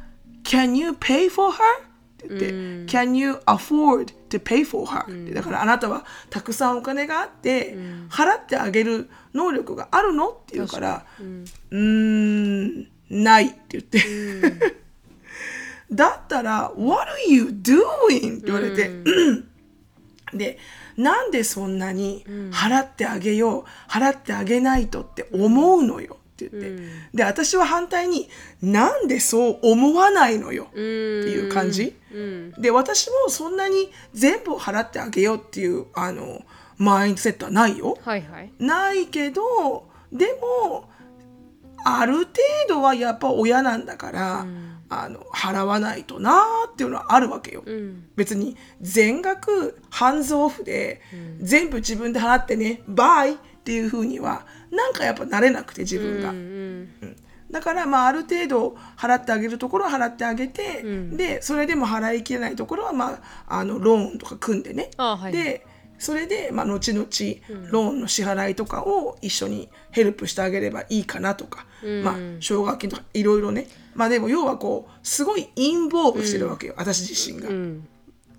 [0.51, 1.59] Can you pay for her?
[1.59, 2.47] って言って、
[2.87, 5.03] Can you afford to pay for her?
[5.05, 7.75] ってだからあなたはたくさんお金があって、
[8.11, 10.29] 払ってあげる能力があるの？
[10.31, 11.07] って言うから、
[11.71, 14.01] うーん、ないって言って。
[15.93, 18.39] だったら、What are you doing?
[18.39, 18.91] って言われて、
[20.35, 20.59] で、
[20.97, 26.83] なんでそんなに払ってあげよう、払ってあげないとって思うのよって言って、
[27.15, 28.29] で、私は反対に
[28.63, 30.69] なんでそう思わないのよ？
[30.71, 31.97] っていう感じ。
[32.59, 36.43] で、私もそんなに全部払ってあげようっていう、あの、
[36.79, 37.99] マインドセットはないよ。
[38.03, 38.53] はいはい。
[38.59, 40.89] ないけど、でも、
[41.85, 42.29] ある程
[42.69, 44.47] 度はやっぱ親なんだから、
[44.93, 47.63] あの払わないとなーっていうのはあるわけよ。
[47.65, 48.09] うん。
[48.17, 51.01] 別に全額ハンズオフで、
[51.41, 57.17] 全部自分で払ってねバイっていう風にはなんかやっぱなれなくて自分が、うん
[57.51, 65.33] だからまあある程度払ってあげるところは払ってあげて、でそれでも払いきれないところはまああのローンとか組んでね、あはい。
[65.33, 65.67] で
[65.99, 67.05] それで、まあ、後々
[67.71, 71.67] ローンの支払いとかを一緒にヘルプしてあげればいいかなとか、
[72.03, 73.67] まあ、奨学金とかいろいろね。
[73.95, 77.87] まあでも要はこうすごいインボーブしてるわけよ、私自身が、ん。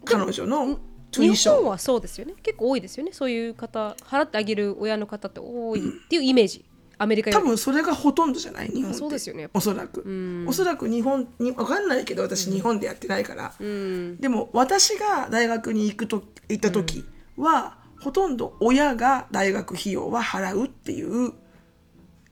[0.06, 0.80] 彼女の
[1.12, 2.34] 日本はそうですよね。
[2.42, 3.12] 結構多いですよね。
[3.14, 6.66] そういう方払ってあげる親の方って多いっていうイメージ。
[6.98, 8.70] アメリカ多分それがほとんどじゃない？
[8.70, 9.50] 日本そうですよね。
[9.56, 14.18] おそらく、おそらく日本に分かんないけど私日本でやってないから、うん。
[14.18, 17.04] でも私が大学に行くと行った時
[17.38, 21.34] は、ほとんど親が大学費用は払うっていう、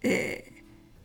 [0.03, 0.49] えー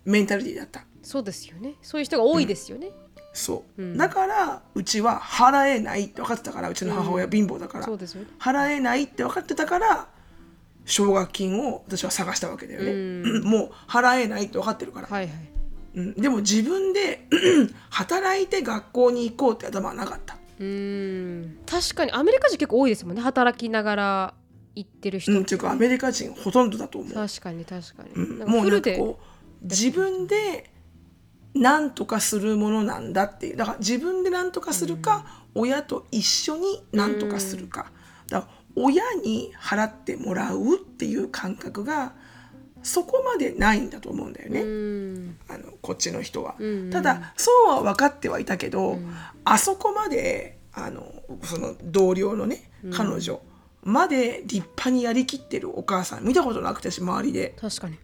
[0.06, 0.84] メンタリティだった。
[1.02, 1.76] そうですよね。
[1.80, 2.90] そういう人が多いですよね、
[3.34, 7.92] そう、だからうちは払えないって分かってたからうちの母親貧乏だから、ね
[8.38, 10.06] 払えないって分かってたから
[10.84, 15.32] 奨学金を私は探したわけだよね、 もう払えないって分かってるから、はいはい。
[15.96, 17.26] うん、でも自分で
[17.90, 20.36] 働いて学校に行こうって頭はなかった。
[20.60, 21.58] うーん。
[21.66, 23.22] 確かにアメリカ人結構多いですもんね。
[23.22, 24.34] 働きながら
[24.76, 27.12] 行ってる人、うん、っていうかアメリカ人ほとんどだと思う。
[27.12, 28.48] 確かに確かに、うん。
[28.48, 30.70] もうなんかこう自分で
[31.54, 33.56] 何とかするものなんだっていう。
[33.56, 37.92] だから自分で何とかするか、親と一緒に何とかするか、
[38.28, 42.12] だから親に払ってもらうっていう感覚が
[42.82, 44.62] そこまでないんだと思うんだよね。
[44.62, 45.36] うん。
[45.48, 46.90] あのこっちの人は、うんうん。
[46.90, 48.98] ただそうは分かってはいたけど、
[49.44, 51.14] あそこまであの
[51.44, 53.40] その同僚のね彼女
[53.84, 57.54] まで立派にやりきってるお母さん見たことなくて私周りで。
[57.60, 57.98] 確かに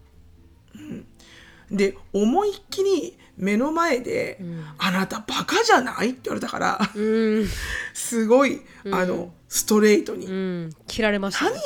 [1.70, 4.38] で思いっきり目の前で
[4.78, 7.48] 「あなたバカじゃない?」って言われたからうん。
[7.94, 10.26] すごいあのストレートに。
[10.26, 10.70] うん。
[10.86, 11.60] 切られました何や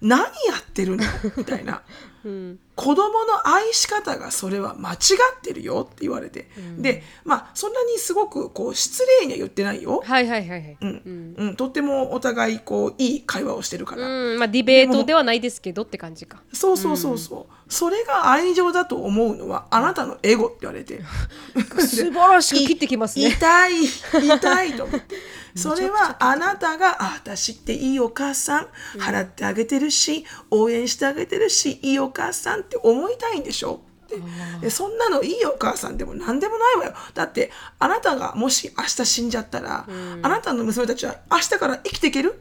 [0.00, 0.26] 何や
[0.58, 1.04] ってるの？
[1.36, 1.82] みたいな。
[2.24, 11.34] うん子供の愛し方がそれは間違ってるよって言われて、でまあそんなにすごくこう失礼には言ってないよ、はいはいはいはい、うん。
[11.36, 14.38] うん、とってもお互いこういい会話をしてるから、うん。
[14.38, 16.42] まあディベートではないですけどって感じか。
[16.52, 21.02] そうそうそうそう、それが愛情だと思うのはあなたのエゴって言われて。
[21.78, 23.28] 素晴らしく切ってきますね。
[23.28, 25.16] 痛い痛いと思って。
[25.54, 28.68] それはあなたがあ私っていいお母さん。
[28.98, 33.82] 払ってあげてるし応援してあげてるしいいお母さんって思いたいんでしょ？
[34.04, 34.16] って。
[34.60, 35.96] でそんなのいいお母さん。
[35.96, 36.94] でも何でもないわよ。
[37.14, 39.86] だってあなたがもし明日死んじゃったら、
[40.22, 42.40] あなたの娘たちは明日から生きていける、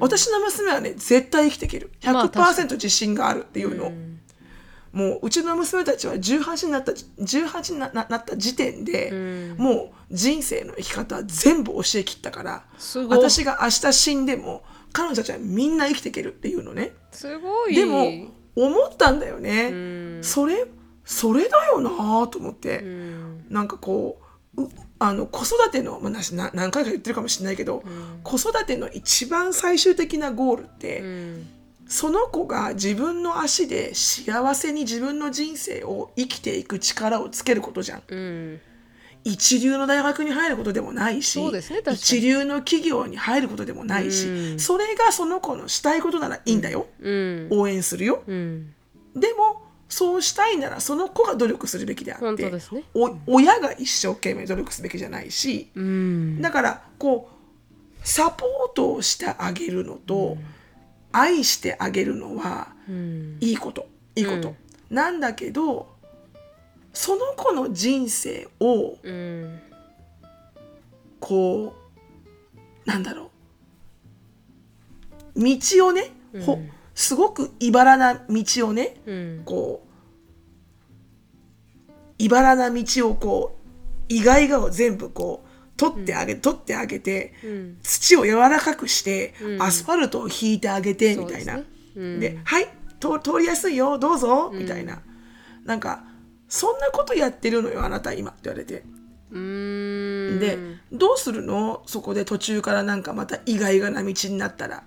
[0.00, 1.90] 私の娘はね絶対生きていける。
[2.04, 3.92] まあ確か100%自信があるっていうの、
[4.92, 12.64] もううちの娘たちは18になった18になった時点で、もう人生の生き方は全部教えきったから
[13.08, 16.92] 私が明日死んでも彼女たちはみんな生きていけるっていうのね。
[17.12, 17.74] すごい。
[17.74, 20.66] でも思ったんだよね、それ
[21.04, 22.82] それだよなと思って、
[23.48, 24.20] なんかこ
[24.56, 27.84] ううあの子育ての、まあ、何回か言ってるかもしれないけど、
[28.22, 31.46] 子育ての一番最終的なゴールって、うん。
[31.88, 38.02] その子が自分の足で幸せに自分の人生を生きていく力をつけることじゃん。
[39.26, 41.58] うん一流の大学に入ることでもないし、ね
[41.92, 44.58] 一流の企業に入ることでもないし、うん。
[44.60, 46.86] それがその子のしたいことならいいんだよ。
[47.00, 47.48] うん。
[47.50, 48.22] 応援するよ。
[48.24, 48.72] うん。
[49.16, 52.60] でもそうしたいならその子が努力するべきであって、ね。
[52.94, 56.40] お親が一生懸命努力すべきじゃないし、うん。
[56.40, 60.38] だからこうサポートをしてあげるのと、
[61.10, 63.38] 愛してあげるのはうん。
[63.40, 64.54] いいこといいこと、
[64.88, 65.95] なんだけど
[66.96, 69.60] その子の人生をうん
[71.20, 73.30] こうなんだろ
[75.34, 75.44] う。
[75.44, 76.58] 道をね、ほ
[76.94, 79.42] すごく茨な道をね、うん。
[79.44, 79.84] こ
[81.86, 83.58] う茨な道をこ
[84.08, 87.78] う意外がを全部こう取ってあげ、取ってあげて、うん。
[87.82, 89.62] 土を柔らかくして、うん。
[89.62, 91.56] アスファルトを引いてあげてみたいな。
[91.58, 92.40] ですね。
[92.44, 95.02] はいと通りやすいよどうぞ、みたいな。
[95.66, 96.05] なんか
[96.48, 98.84] そんなことやってるのよあなた今って言われて。
[99.32, 100.38] うーん。
[100.38, 100.56] で、
[100.92, 101.82] どうするの？
[101.86, 104.84] そこで途中からなんかまた意外がな道になったら。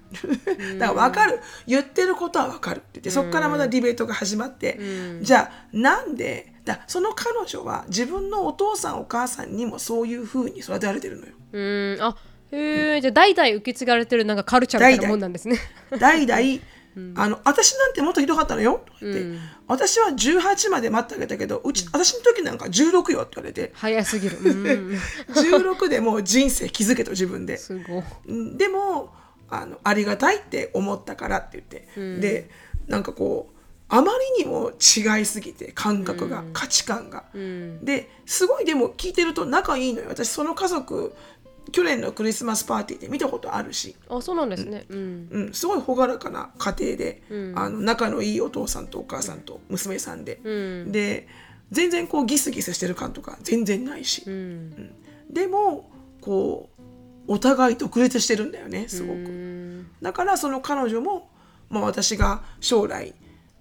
[0.78, 1.40] だから分かる。
[1.68, 5.24] 言ってることは分かるって言ってそこからまたディベートが始まって、うん。
[5.24, 6.54] じゃあなんで？
[6.64, 11.34] だその彼女は自分のお父さんお母さんにもそういうふうに育てられてるのよ。
[11.52, 12.02] うーん。
[12.02, 12.16] あ
[12.52, 15.58] へえじゃあ代々受け継がれてるなんかカルチャーみたいなもんなんですね。
[16.00, 16.62] 代々、
[17.16, 18.82] あの私なんてもっとひどかったのよ。
[18.86, 19.40] とか言って、うん。
[19.68, 23.72] 私は18まで待ってあげたけどうち私の時なんか16よって言われて。
[23.76, 24.38] 早すぎる。
[24.42, 24.98] うん。
[25.34, 27.60] 16でもう人生気づけと自分で。
[28.58, 29.14] でも
[29.50, 32.22] あのありがたいって思ったからって言って、うん。
[32.22, 32.50] で
[32.88, 33.60] なんかこう
[33.92, 37.26] あまりにも違いすぎて感覚が、価値観が。
[37.34, 37.84] うん。
[37.84, 40.08] ですごいでも聞いてると仲いいのよ。
[40.10, 41.14] 私その家族
[41.72, 44.86] 去年のクリスマスパーティーで見たことあるし、あそうなんですね。
[44.90, 45.28] うん。
[45.32, 47.60] うん、すごい朗らかな家庭で、うん。
[47.60, 50.52] あの仲のいいお父さんとお母さんと娘さんで、う
[50.86, 50.92] ん。
[50.92, 51.28] で
[51.72, 54.94] 全然こうギスギスしてる感とか全然ないし、うん。
[55.30, 55.90] でも
[56.22, 59.20] こうお互い独立してるんだよねすごく。
[59.20, 59.60] うん
[60.02, 61.30] だからその彼女も、
[61.70, 63.14] まあ、私が将来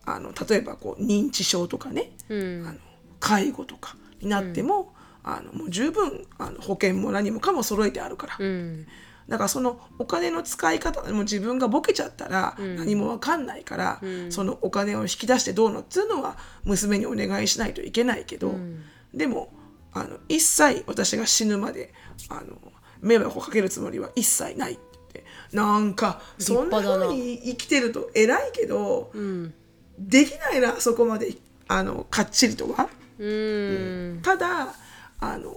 [0.04, 2.66] あの例えばこう認知症とかね、うん。
[2.66, 2.78] あの
[3.20, 8.86] 介護とかになっても,、あのもう十分あの保険も何もかも揃えてあるから、うん。
[9.28, 12.76] だからそのお金の使い方も自分がボケちゃったらん。
[12.76, 14.32] 何も分かんないから、うん。
[14.32, 18.82] そのお金を引き出してどうのっていうのは娘にお願いしないといけないけど、うん。
[19.12, 19.52] でも
[19.92, 21.92] あの一切私が死ぬまで
[22.28, 22.56] あの
[23.00, 24.82] 迷惑をかけるつもりは一切ないって
[25.14, 29.54] 言ってなんかそんな立派だな風に生きてると偉いけどうん。
[29.98, 31.34] できないなそこまで
[31.66, 32.88] あのかっちりとは。
[33.18, 34.20] うん。
[34.22, 34.74] ただ
[35.20, 35.56] あの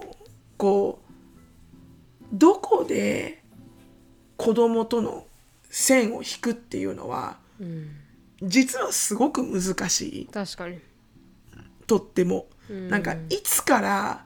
[0.56, 1.12] こう
[2.32, 3.42] どこで
[4.36, 5.26] 子供との
[5.68, 7.96] 線を引くっていうのはうん。
[8.42, 10.26] 実はすごく難しい。
[10.26, 10.80] 確かに。
[11.86, 12.46] とっても。
[12.68, 12.88] うん。
[12.88, 14.24] なんかいつから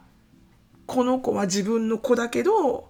[0.85, 2.89] この子は自分の子だけど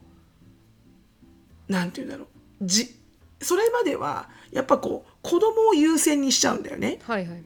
[1.67, 2.27] なんて言うんだろう。
[2.65, 2.95] じ
[3.41, 6.99] それまではやっぱこう子供を優先にしちゃうんだよね。
[7.03, 7.43] はいはい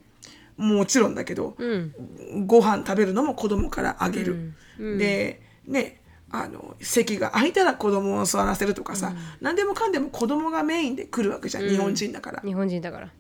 [0.62, 2.48] もちろんだけどうん。
[2.48, 4.94] ご飯食べるのも子供からあげる、うん。
[4.94, 6.02] うんでね
[6.34, 11.70] あの席が空いたら子供を座らせるとかさ、何でもかんでも子供がメインで来るわけじゃん、うん。
[11.70, 12.42] 日本人だから。
[12.42, 13.12] 日本人だから。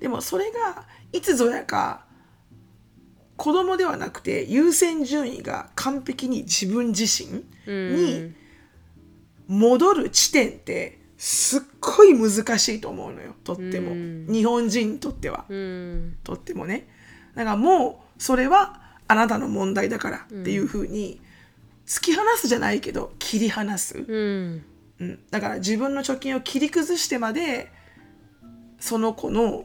[0.00, 2.04] でもそれがいつぞやか
[3.36, 8.34] 子供ではなくて優先順位が完璧に自分自身に
[9.46, 14.26] 戻る地点ってすっごい難しいと思うのよとっても、うん。
[14.30, 16.16] 日本人にとっては、うん。
[16.22, 16.88] とってもね。
[17.34, 21.20] だからもうそれはあなたの問題だからっていうふうに
[21.86, 24.64] 突き放すじゃないけど切り離す、うん。
[24.98, 27.70] うん、だから自分の貯金を切り崩してまで
[28.80, 29.64] その子の、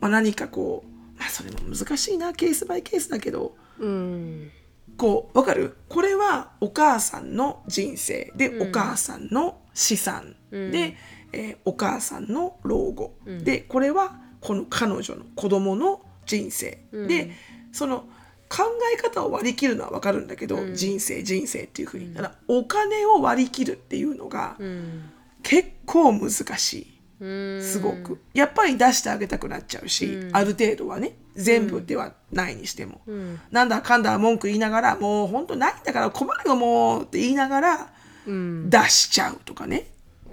[0.00, 4.50] まあ、何かこう、まあ、それも難しいなケースバイケースだけどうん。
[4.96, 5.76] こうわかる？
[5.88, 8.68] これはお母さんの人生で、うん。
[8.68, 10.70] お母さんの資産、うん。
[10.70, 10.96] で、
[11.32, 13.44] えーお母さんの老後、うん。
[13.44, 17.08] でこれはこの彼女の子供の人生、うん。
[17.08, 17.32] で
[17.72, 18.06] その
[18.48, 18.62] 考
[18.94, 20.74] え方を割り切るのは分かるんだけど、うん。
[20.74, 25.10] 人生人生っていうふうにただお金を割り切るっていうのがうん。
[25.42, 27.00] 結構難しい。
[27.20, 27.26] う
[27.58, 27.62] ん。
[27.62, 30.36] すごく、やっぱり出してあげたくなっちゃうし、うん。
[30.36, 33.40] ある程度はね全部ではないにしても、うん。
[33.50, 37.86] なんだかんだ文句言いながらもう本当ないんだから困るよもうって言いながらうん
[38.26, 39.86] 出しちゃうとかね。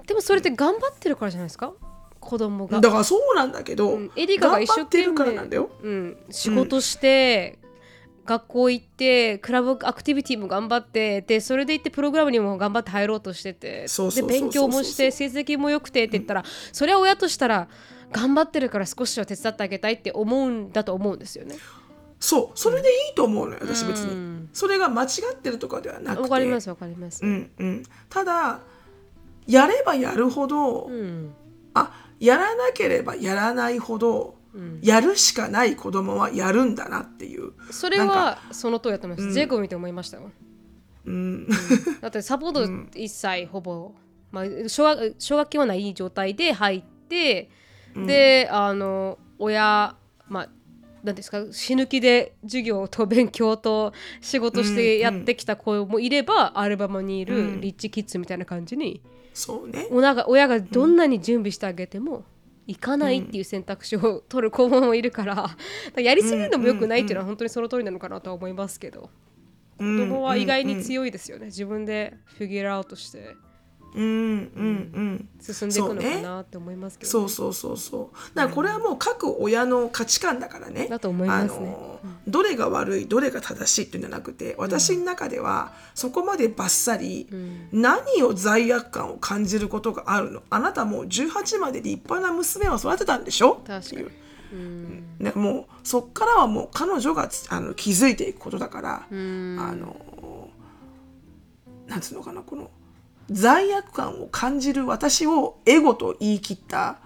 [0.07, 1.73] でもそれって頑張ってるからじゃないですか？
[2.19, 2.79] 子供が。
[2.79, 4.11] だからそうなんだけど、うん。
[4.15, 5.69] エリカが一生懸頑張ってるから命なんだよ。
[5.81, 7.59] うん、仕事して、
[8.23, 17.67] 学校行ってクラブアクティビティも頑張ってでそれで行ってプログラムにも頑張って入ろうとしててで勉強もして成績も良くてって言ったら、それは親としたら
[18.11, 21.55] 頑張ってるから少しは手伝ってあげたいって思うんだと思うんですよね。
[22.21, 26.21] そうそれでいいと思うのよ私別に、うんそれが間違ってるとかではなくて。
[26.23, 27.25] わかりますわかります。
[27.25, 28.59] うんうん、ただ
[29.47, 31.33] やればやるほど、うん。
[31.73, 34.79] あやらなければやらないほど、うん。
[34.81, 39.33] やるしかない子供はやるんだなっていう、それはその通りだと思います。
[39.33, 40.31] ジェイコブ見て思いましたよ。
[41.05, 41.47] うん、
[42.01, 42.51] だってサポー
[42.91, 43.93] ト一切ほぼ、
[44.31, 47.49] まあ、奨学奨学金はない状態で入って、
[47.95, 49.95] であの親
[50.27, 50.49] まあ
[51.03, 51.45] 何ですか？
[51.51, 59.01] 死ぬ気で授業と勉強と仕事してやってきた子もいれば、アルバムにいるリッチキッズみたいな感じに、
[59.33, 59.87] そうね。
[59.91, 62.23] 親が親がどんなに準備してあげても、
[62.67, 65.57] 行かないっていう選択肢を取る子もいる から
[65.97, 69.09] やりすぎるのも良くないっていうのは本当にその通りなのかなとは思いますけど。
[69.77, 71.47] 子供は意外に強いですよね。
[71.47, 73.35] 自分でフィギュアアウトして
[73.93, 75.29] うんうんうん。
[75.41, 77.29] 進んでいくのかなって思いますけど、そう。
[77.29, 78.35] そうそうそう。
[78.35, 80.87] だからこれはもう各親の価値観だからね。
[80.87, 81.75] だと思いますね。
[82.27, 87.27] どれが悪いどれが正しいっていうんじゃなくて私の中ではそこまでバッサリ
[87.71, 90.41] 何を罪悪感を感じることがあるの？
[90.49, 93.61] あなたもう18まで立派な娘を育てたんでしょ？
[93.61, 94.11] っていう。
[94.53, 95.05] うん。
[95.19, 99.57] ね、もうそっからはもう彼女がつあの気づいていくことだから、うん。
[99.59, 100.49] あの
[101.87, 102.71] なんつうのかなこの
[103.31, 106.99] 罪悪感を感じる私をエゴと言い切った、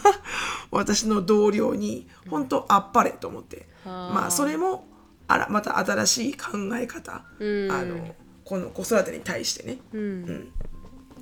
[0.70, 4.86] 私の同僚に本当あっぱれと思って、まあそれも
[5.26, 7.72] あらまた新しい考え方、うん。
[7.72, 9.78] あのこの子育てに対してね。
[9.92, 10.52] うん。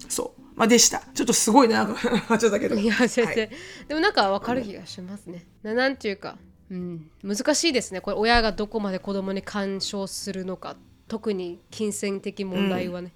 [0.08, 0.42] そう。
[0.56, 1.02] まあでした。
[1.14, 2.74] ちょっとすごい長くな っちゃったけど。
[2.74, 3.36] いや全然、はい。
[3.88, 5.46] でもなんか分かる気がしますね。
[5.62, 6.36] ななんていうか、
[6.70, 8.00] うん、難しいですね。
[8.00, 10.76] これ親がどこまで子供に干渉するのか。
[11.08, 13.12] 特に金銭的問題はね、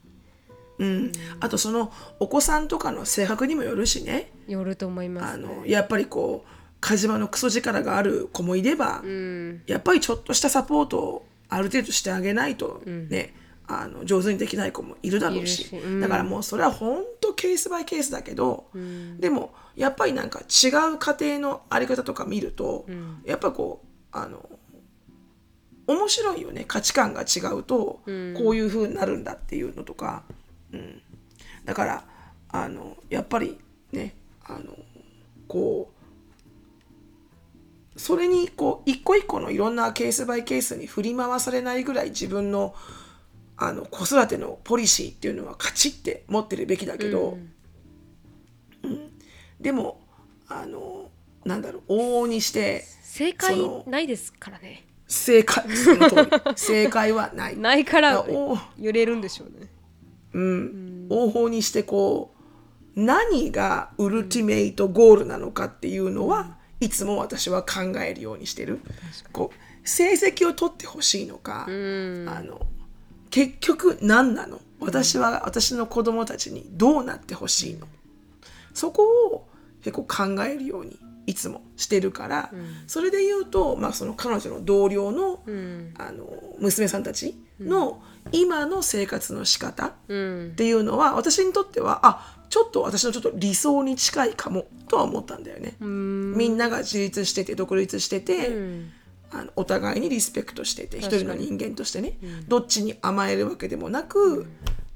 [0.78, 4.30] うん、あとそのお子さんとかの性格にもよるしね。
[4.46, 5.38] よると思いまあす。
[5.38, 5.46] ね。
[5.46, 6.48] のやっぱりこう
[6.80, 9.62] 火事場のクソ力がある子もいれば、うん。
[9.66, 13.34] やっぱりちょっとしたサポートをある程度してあげないとね、
[13.66, 15.74] あの上手にできない子もいるだろうし。
[15.74, 16.00] うん。
[16.00, 19.18] だからもうそれは本当ケースバイケースだけど、ん。
[19.18, 23.22] でもやっぱりなんか違う家庭のあり方とか見ると、ん。
[23.24, 24.48] やっぱこうあの
[25.86, 26.64] 面白いよね。
[26.66, 28.34] 価値観が違うと、うん。
[28.36, 30.24] こういう風になるんだっていうのとか、
[30.76, 31.02] うん、
[31.64, 32.04] だから
[32.48, 33.58] あのやっぱり
[33.92, 34.14] ね
[34.44, 34.76] あの
[35.48, 35.92] こ
[37.94, 42.74] うそれにこう一個一個のいろんなケースバイケースに振り回されないぐらい自分の
[43.56, 47.52] あの子育てのポリシーっていうのはカチッて持ってるべきだけど、うん
[49.60, 50.00] でも
[50.48, 51.10] あの
[51.44, 53.56] なんだろう往々にして正解
[53.86, 54.84] ないですからね。
[55.08, 57.56] 正解その通り正解はない。
[57.58, 59.68] ないからお揺れるんでしょうね。
[60.36, 62.34] うん、往々にしてこ
[62.94, 68.80] う何がウルティメイトゴールなのかっていうのは、いつも私は考えるようにしてる。
[69.32, 72.28] こう成績を取ってほしいのか、うん。
[72.28, 72.66] あの
[73.30, 74.60] 結局何なの？
[74.80, 77.86] 私は私の子供たちにどうなってほしいの？
[78.74, 79.48] そこを
[79.82, 82.50] 結構考えるようにいつもしてるから、
[82.86, 85.94] それで言うと、まあ、その彼女の同僚の,、うん。
[85.98, 86.26] あの
[86.58, 88.00] 娘さんたちの
[88.32, 90.50] 今の生活の仕方、うん。
[90.52, 95.76] っていうのは私にとってはあちょっと私のちょっと理想に近いかもとは思ったんだよね。
[95.80, 96.34] うん。
[96.36, 98.92] みんなが自立してて独立してて、うん。
[99.32, 102.16] あのお互いにリスペクトしてて一人の人間としてね、
[102.46, 104.46] どっちに甘えるわけでもなく、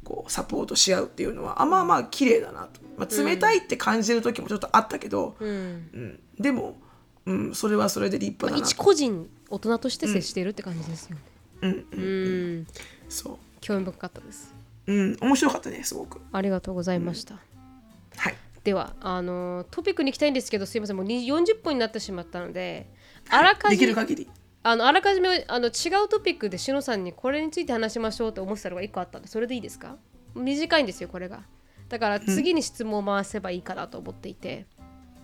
[0.05, 5.53] こうサポートし合うっていうのはあまあまあ綺麗だなと、まあ、冷たいって感じる時もちょっとあったけど、うんう
[5.99, 6.77] んでも、
[7.27, 8.83] うん、それはそれで立派だな一と。
[8.83, 11.23] 個人大人として接しているって感じですよね。
[11.63, 12.07] うんうんう
[12.61, 12.67] ん
[13.09, 14.55] そ興味深かったです。
[14.87, 16.21] う、うん、面白かったねすごく。
[16.33, 17.35] ありがとうございました。
[18.17, 22.91] はいではあのトピックに行きたいんですけどすいませんもうに40分になってしまったので
[23.31, 24.29] あらかでじめきる限り。
[24.63, 29.97] あのあらかじめあの違うトピックでしのさんにこれについて話しましょうと思ってたのが1個あったんでそれでいいですか？
[30.35, 31.41] 短いんですよこれが
[31.91, 34.65] だから次に質問を回せばいいかなと思っていて、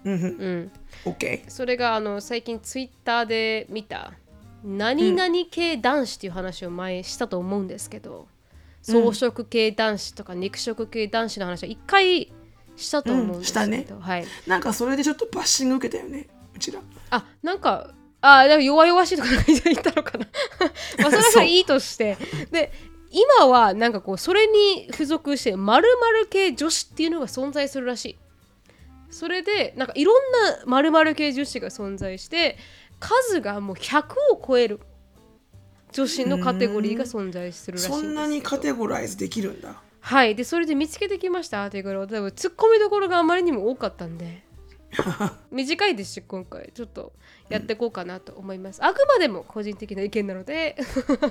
[0.04, 0.70] うん。
[1.04, 1.44] OK。
[1.48, 4.12] それがあの最近ツイッターで見た
[4.64, 8.26] 何々系男子っていう話を前したと思うんですけど、
[8.82, 12.32] 草食系男子とか肉食系男子の話を一回
[12.76, 13.72] したと思うんですけど、うん。
[13.72, 16.80] したはい、なんかそれでちょっとバッシング受けたよねうちら。
[17.10, 20.26] あなんかあ弱々しいとか言ったのかな。
[20.98, 22.16] まあそれはそれいいとして。
[22.50, 22.72] で
[23.16, 28.18] 今はなんかこうそれに付属して〇〇系女子っていうのが存在するらしい。
[29.08, 32.58] それでなんかいろんな〇〇系女子が存在して
[33.00, 34.02] 数がもう100
[34.34, 34.80] を超える
[35.92, 39.80] 女子のカテゴリーが存在するらしいんそんなにカテゴライズできるんだ。
[40.00, 40.34] はい。
[40.34, 42.06] でそれで見つけてきましたアーティクルを。
[42.06, 44.42] 多分ツッコミどころがあまりにも多かったんで
[45.50, 47.12] 短いですし今回ちょっと
[47.48, 50.76] やっていこうかなと思います、あくまでも個人的な意見なので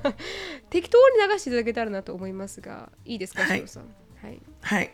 [0.70, 3.68] 適当に流していただけたらなと思いますがいいですかはい。
[3.68, 3.84] さん、
[4.22, 4.94] はい、はい。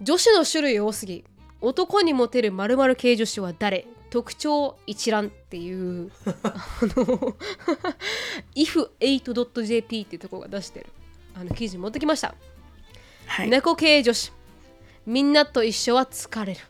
[0.00, 1.24] 女子の種類多すぎ
[1.60, 3.86] 男にモテる〇〇系女子は誰？
[4.10, 6.10] 特徴一覧っていう
[6.42, 7.34] あの
[8.54, 10.86] if8.jp っていうところが出してる
[11.34, 12.34] あの記事持ってきました。
[13.26, 13.48] はい。
[13.48, 14.32] 猫系女子。
[15.06, 16.60] みんなと一緒は疲れる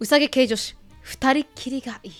[0.00, 2.12] うさぎ系女子二人っきりがいい。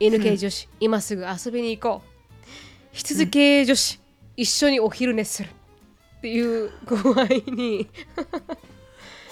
[0.00, 2.46] 犬系女子、今すぐ遊びに行こう。
[2.92, 4.00] 羊系女子、
[4.36, 5.48] 一緒にお昼寝する。
[6.18, 7.88] っていう具合に。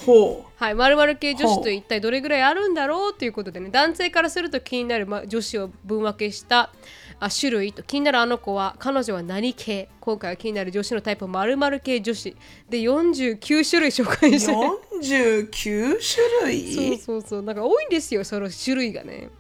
[0.05, 3.71] ほはい、〇〇系女子と一体どれぐらいあるんだろうということでね。
[3.71, 6.71] 男性からすると気になる、ま、女子を分分けした
[7.19, 9.89] あ種類と気になるあの子は彼女は何系？
[10.01, 12.37] 今回は気になる女子のタイプ〇〇系女子。
[12.69, 14.53] で49種類紹介うして。
[14.53, 16.99] 49種類。
[16.99, 17.43] そうそうそう。
[17.43, 19.31] なんか多いんですよその種類がね。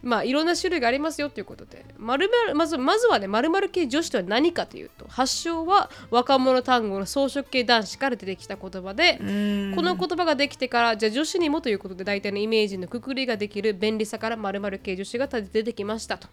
[0.00, 1.84] まあいろんな種類がありますよということで。
[1.98, 9.72] 〇〇まずまずはね〇〇系女子とは何かというと発祥は若者単語の装飾系男子から出てきた言葉でうん。
[9.74, 16.28] この言葉ができてからじゃあ女子にもということで大体のイメージのくくりができる便利さから〇〇系女子が出てきましたと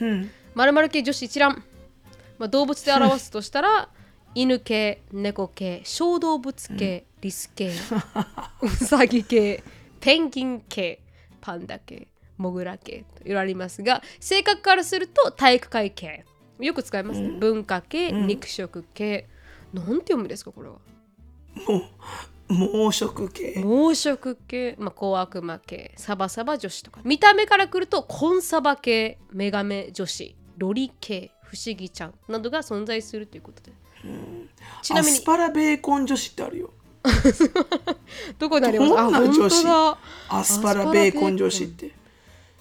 [0.00, 0.30] うん。
[0.54, 1.62] 〇〇系女子一覧、
[2.38, 3.88] まあ、動物で表すとしたら
[4.34, 7.72] 犬系猫系小動物系、リス系
[8.62, 9.62] ウサギ系
[10.00, 11.00] ペンギン系
[11.40, 16.24] パンダ系モグラ系といろいろありますが性格からすると体育会系。
[16.58, 19.28] よく使いますね、文化系、肉食系。
[19.74, 20.76] なんて読むんですかこれは
[22.48, 23.60] 猛食系。
[23.64, 25.92] 猛食系、まあ、小悪魔系。
[25.96, 27.00] サバサバ女子とか。
[27.04, 29.18] 見た目からくるとコンサバ系。
[29.32, 30.34] メガメ女子。
[30.56, 31.32] ロリ系。
[31.42, 32.14] 不思議ちゃん。
[32.28, 33.72] などが存在するということで。
[34.82, 36.70] ちなみにアスパラベーコン女子ってあるよ。
[38.38, 38.90] どこにあります？
[38.90, 39.62] どんなあ女子？
[39.62, 39.98] 本当だ。
[40.28, 41.92] アスパラベーコン女子って。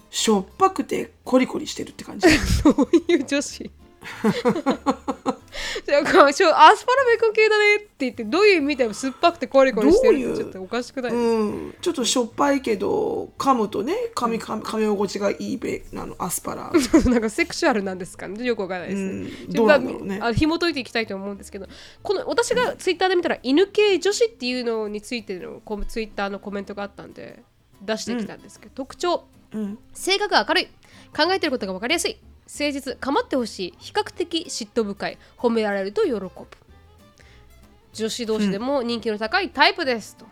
[0.10, 2.28] しょっぱくてコリコリしてるって感じ。
[2.64, 3.72] どういう女子？
[5.88, 10.34] なんかちょアスパラベーコン系だねって言ってどういう意味でも酸っぱくてコリコリしてるどういう？
[10.34, 11.76] ってちょっとおかしくない、うん。
[11.80, 16.72] ちょっとしょっぱいけど噛むとね噛み噛み噛み心地がいいべなのアスパラ。
[17.06, 19.02] なんかセクシュアルなんですかねよくわからないです。
[19.02, 19.10] ね。
[19.10, 19.54] うん。
[19.54, 20.20] どうなんだろうね。
[20.22, 21.68] あ紐解いていきたいと思うんですけど
[22.02, 27.44] この私がツイッターで見たら犬系女子っていうのについてのコメツイッターのコメントがあったんで
[27.82, 29.26] 出してきたんですけど、特徴。
[29.54, 29.78] うん。
[29.94, 30.68] 性格が明るい。
[31.16, 32.18] 考えてることが分かりやすい
[32.48, 36.30] 誠実構ってほしい比較的嫉妬深い褒められると喜ぶ。
[37.94, 40.16] 女子同士でも人気の高いタイプです。
[40.18, 40.26] と、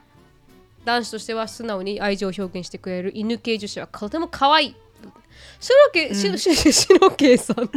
[0.85, 4.75] 男子としては素直に愛情を表現してくれる犬系女子はとても可愛い。
[5.59, 7.69] 白系、ししし白系さん。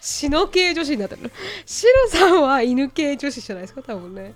[0.00, 1.30] 白系女子になってる
[1.66, 4.32] 白さんは犬系女子じゃないですか多分ね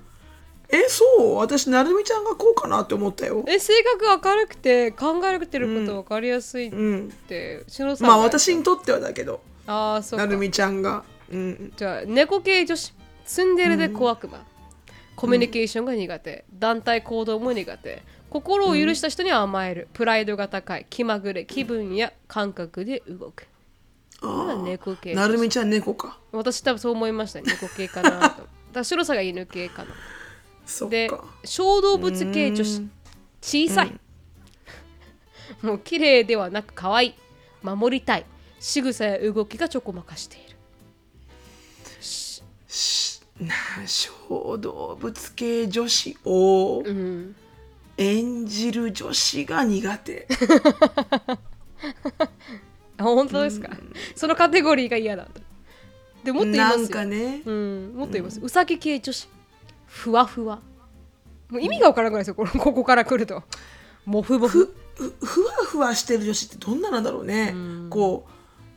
[0.68, 1.36] えそう？
[1.36, 3.44] 私なるみちゃんがこうかなって思ったよ。
[3.48, 7.08] え性格明るくて考えてること分かりやすいっうん。
[7.28, 9.40] て、篠さんがまあ私にとってはだけど。
[9.66, 10.26] ああそうか。
[10.26, 11.04] なるみちゃんが。
[11.32, 11.72] うん。
[11.76, 12.92] じゃあ猫系女子
[13.24, 14.44] ツンデレで小悪魔、
[15.16, 18.02] コミュニケーションが苦手、団体行動も苦手。
[18.28, 20.86] 心を許した人には甘える、プライドが高い。
[20.90, 21.44] 気まぐれ。
[21.46, 23.46] 気分や感覚で動く。
[24.20, 26.18] これは猫系なるみちゃん猫か。
[26.32, 27.44] 私多分そう思いましたね。
[27.46, 28.18] 猫系かなと。
[28.20, 28.40] だか
[28.74, 29.90] ら白さが犬系かな
[30.90, 31.10] で
[31.44, 32.88] 小動物系女子
[33.40, 33.92] 小さい、
[35.62, 37.14] もう綺麗ではなく可愛い。
[37.62, 38.26] 守りたい。
[38.58, 40.56] 仕草や動きがちょこまかしている。
[42.00, 42.42] し
[43.40, 43.54] な
[43.86, 47.36] 小動物系女子をうん。
[47.98, 50.26] 演じる女子が苦手。
[52.98, 53.70] あ本当ですか、
[54.14, 55.40] そのカテゴリーが嫌だと。
[56.24, 57.42] でもっと言いまなんかね。
[57.44, 59.28] うん、もっと言います、うさぎ系女子
[59.96, 60.60] ふわふわ。
[61.48, 63.42] もう意味がわからなくないですよこの ここから来ると。
[64.04, 67.54] もふもふふふわふわしてる女子ってどんななんだろうね。
[67.88, 68.26] こ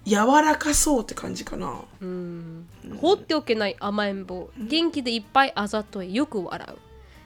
[0.05, 1.81] う柔らかそうって感じかな。
[2.01, 2.67] うん。
[2.99, 4.49] 放っておけない甘えん坊。
[4.57, 6.77] 元気でいっぱいあざといよく笑う。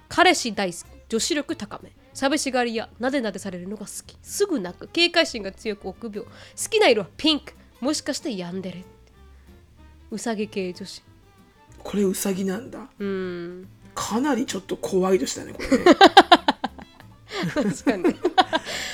[0.09, 1.91] 彼氏大好き女子力高め。
[2.13, 4.17] 寂しがりやなでなでされるのが好き。
[4.23, 4.87] すぐ泣く。
[4.87, 6.23] 警戒心が強く臆病。
[6.25, 6.29] 好
[6.69, 7.53] きな色はピンク。
[7.79, 8.85] もしかしてヤンデレ
[10.09, 11.03] うさぎ系女子。
[11.83, 12.89] これウサギなんだ。
[12.97, 15.77] うんかなりちょっと怖い女子だねこれ。
[15.77, 15.85] ね
[17.53, 18.15] 確かに。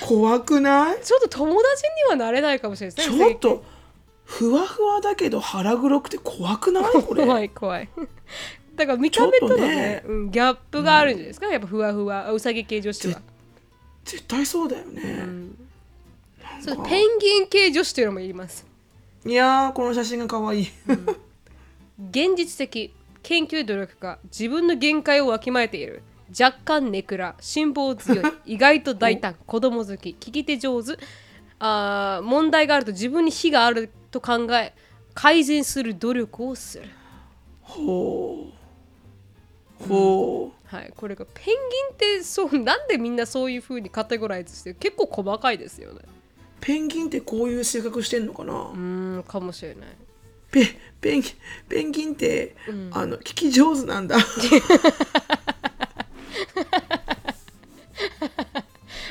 [0.06, 1.02] 怖くない？
[1.04, 3.64] ちょっと友達にはなれないかもしれないですちねょっと
[4.26, 6.84] ふわふわだけど腹黒くて怖くない？
[6.84, 7.90] これ怖い怖い。
[8.76, 10.04] だから見た目とのねね。
[10.08, 13.22] うん、ギャップがあるんじゃないですか、やっぱふわふわうさぎ系女子は。
[14.06, 15.26] 絶対そうだよね、
[16.62, 18.66] そうペンギン系女子というのもいます。
[19.26, 20.68] いやーこの写真が可愛い。
[22.10, 22.94] 現実的
[23.24, 26.02] 研究努力家自分の限界をわきまえている。
[26.40, 30.98] 若干ネクラ辛抱強い 意外と大胆子供好き聞き手上手。
[31.60, 34.74] あー問題があると自分に非があると考え
[35.14, 36.86] 改善する努力をする。
[37.62, 38.60] ほう。
[39.88, 41.56] ほう、はい、これがペンギン
[41.94, 44.76] ってそうなんでみんなそういう風にカテゴライズしてる？
[44.76, 46.02] 結構細かいですよね。
[46.62, 49.90] ペンギンってこういう性格してんのかな、うーんかもしれない
[50.52, 51.34] ペペンギン
[51.70, 52.56] ペンギンって、
[52.92, 54.18] あの聞き上手なんだ。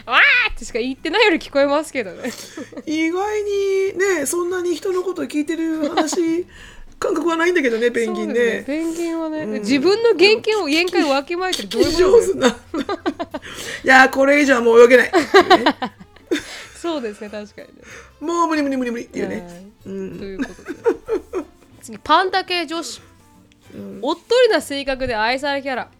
[0.06, 2.30] わーってしか言ってないように聞こえますけどね。
[2.86, 6.46] 意外にねそんなに人のこと聞いてる話
[6.98, 8.74] 感覚はないんだけどねペンギンそうですね。
[8.74, 12.52] ペンギンはね、自分の原型を限界をわきまえてるどういうこと上手ない
[13.84, 15.12] やーこれ以上はもう泳げない、
[16.80, 17.74] そうですね確かにね。
[18.20, 20.18] もう無理無理無理無理っていうね、ん。
[20.18, 20.78] ということで。
[21.82, 23.00] 次パンダ系女子、
[24.02, 25.90] おっとりな性格で愛されキャラ。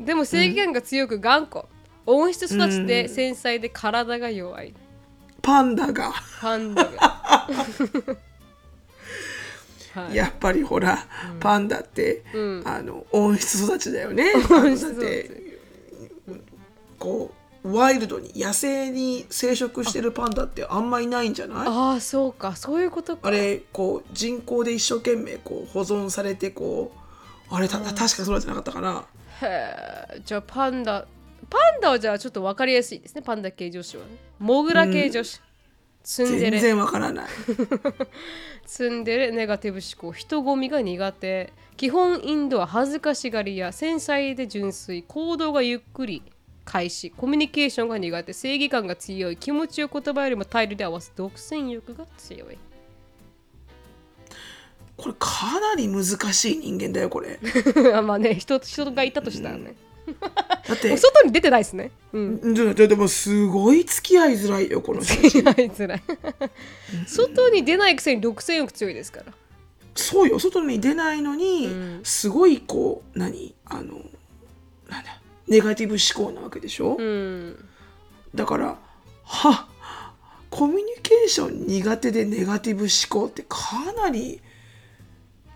[0.00, 1.66] でも正義感が強く頑固、
[2.04, 4.74] 温室育ちで繊細で体が弱い。
[5.42, 6.12] パンダが。
[6.40, 6.90] パンダが。
[9.94, 10.14] はい。
[10.14, 11.06] やっぱりほら、
[11.40, 12.62] パンダって、うん。
[12.66, 14.32] あの温室育ちだよね。
[14.48, 15.46] パンダっ室育て
[16.98, 21.66] こうワイルドに野生に生殖してるパンダってあんまいないんじゃない？
[21.68, 22.54] ああそうか。
[22.56, 23.28] そういうことか。
[23.28, 26.92] あれこう人工で一生懸命こう保存されてこ
[27.50, 29.04] うあれた確かそうじゃなかったかな。
[29.42, 29.46] へ
[30.16, 31.06] えじゃあパンダ
[31.48, 33.22] パンダはじゃあちょっと分かりやすいですね。
[33.22, 34.10] パンダ系女子はね。
[34.38, 35.40] モグラ系女子、
[36.02, 36.50] ツンデレ。
[36.52, 37.26] 全然わからない。
[38.66, 39.30] ツンデレ。
[39.30, 40.12] ネガティブ思考。
[40.12, 41.52] 人混みが苦手。
[41.76, 45.02] 基本インドは恥ずかしがりや繊細で純粋。
[45.02, 46.22] 行動がゆっくり
[46.66, 47.10] 開始。
[47.10, 48.32] コミュニケーションが苦手。
[48.34, 49.38] 正義感が強い。
[49.38, 52.58] 気持ちを言葉よりも態度で合わせ独占欲が強い。
[54.96, 57.38] これかなり難しい人間だよこれ。
[58.02, 59.74] まあね人人がいたとしたらね、
[60.66, 61.90] だって外に出てないですね。
[62.14, 62.54] うん。
[62.54, 65.44] でででもすごい付き合いづらいよこの人たち。
[65.46, 66.00] あいつら
[67.06, 69.32] 外に出ないくせに独占欲強いですから。
[69.94, 72.00] そうよ外に出ないのに、うん。
[72.02, 73.54] すごいこう何？
[73.66, 74.00] あの
[74.88, 75.20] なんだ？
[75.48, 77.68] ネガティブ思考なわけでしょ、うん。
[78.34, 78.78] だから
[79.24, 79.68] は
[80.50, 84.40] コミュニケーション苦手でネガティブ思考ってかなり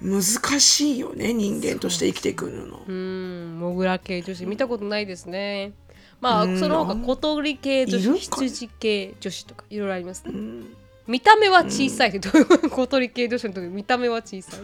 [0.00, 0.22] 難
[0.60, 2.82] しいよね人間として生きていくの。
[2.86, 3.58] うん。
[3.58, 5.72] モグラ系女子見たことないですね。
[6.20, 6.58] まあうん。
[6.58, 10.32] その他小鳥系女子羊系女子とかいろいろありますね。
[10.34, 10.76] うん。
[11.06, 12.10] 見た目は小さい。
[12.10, 12.70] ういうこと？
[12.70, 14.60] 小鳥系女子の時見た目は小さい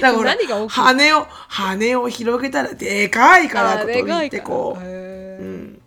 [0.00, 5.82] ら何が羽を羽を広げたらでかいからあー小鳥ってこう、うん、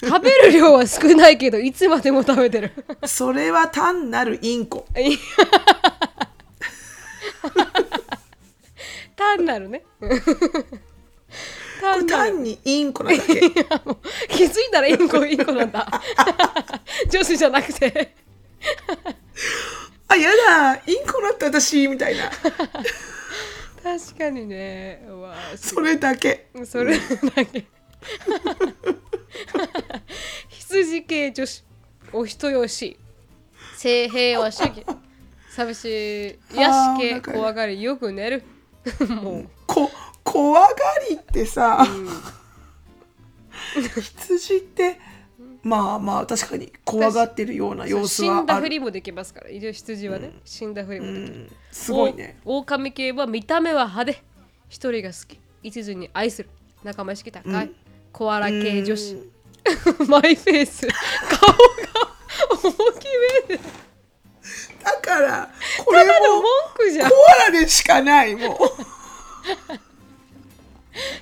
[0.00, 2.72] 食べる量は少ないけどいつまでも食べてる。
[3.04, 4.86] それは単なるインコ。
[9.16, 9.84] 単なるね。
[11.80, 13.24] 単単にインコなだけ。
[14.28, 15.88] 気づいたらインコインコなんだ。
[17.10, 18.14] 女子じゃなくて
[20.08, 22.30] あやだインコだった私みたいな。
[23.82, 25.04] 確かにね。
[25.08, 26.48] うわそれだけ。
[26.64, 27.66] それだけ。
[30.48, 31.64] 羊系女子
[32.12, 32.98] お人よし。
[33.76, 34.84] 性平和主義。
[35.50, 36.38] 寂しい。
[36.54, 38.42] 癒し系怖がりよく寝る。
[39.22, 39.48] もう。
[39.66, 39.90] こ
[40.24, 40.68] 怖が
[41.08, 41.86] りってさ、
[43.74, 45.00] 羊って
[45.68, 48.56] まあまあ確かに怖がってるような様子死んだ。
[48.56, 51.52] ふりもできますから一応羊はね、死んだふりもできる、うん。
[51.70, 52.38] すごいね。
[52.44, 54.22] お狼系は見た目は派手。
[54.68, 55.38] 一人が好き。
[55.62, 56.48] 一途に愛する。
[56.82, 57.74] 仲間意識高い、うん。
[58.12, 59.14] コアラ系女子。
[59.14, 60.08] うん。
[60.08, 60.86] マイフェイス。
[60.86, 61.56] 顔が
[62.50, 62.58] 大
[62.92, 63.06] き
[63.48, 63.62] めで。
[64.82, 65.50] だから
[65.84, 67.10] これただの文も句じゃん。
[67.10, 67.16] コ
[67.46, 68.56] アラでしかないもう。
[68.56, 68.76] こ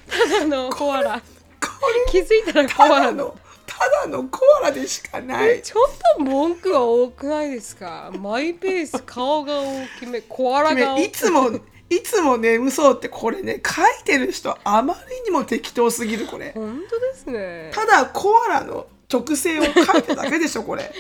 [0.07, 1.17] ただのコアラ。
[1.17, 3.37] れ気づいたらコたアラの
[3.79, 5.61] ただのコアラでしかない。
[5.63, 8.11] ちょっと文句が多くないですか？
[8.19, 11.51] マイペース顔が大きめコアラがいつも
[11.89, 16.53] いつも眠そうってこれね書いてる人あまりにも適当すぎるこれ。
[16.55, 20.83] 本当ですねただコアラの特性を書いただけでしょこれ。
[20.83, 20.91] へ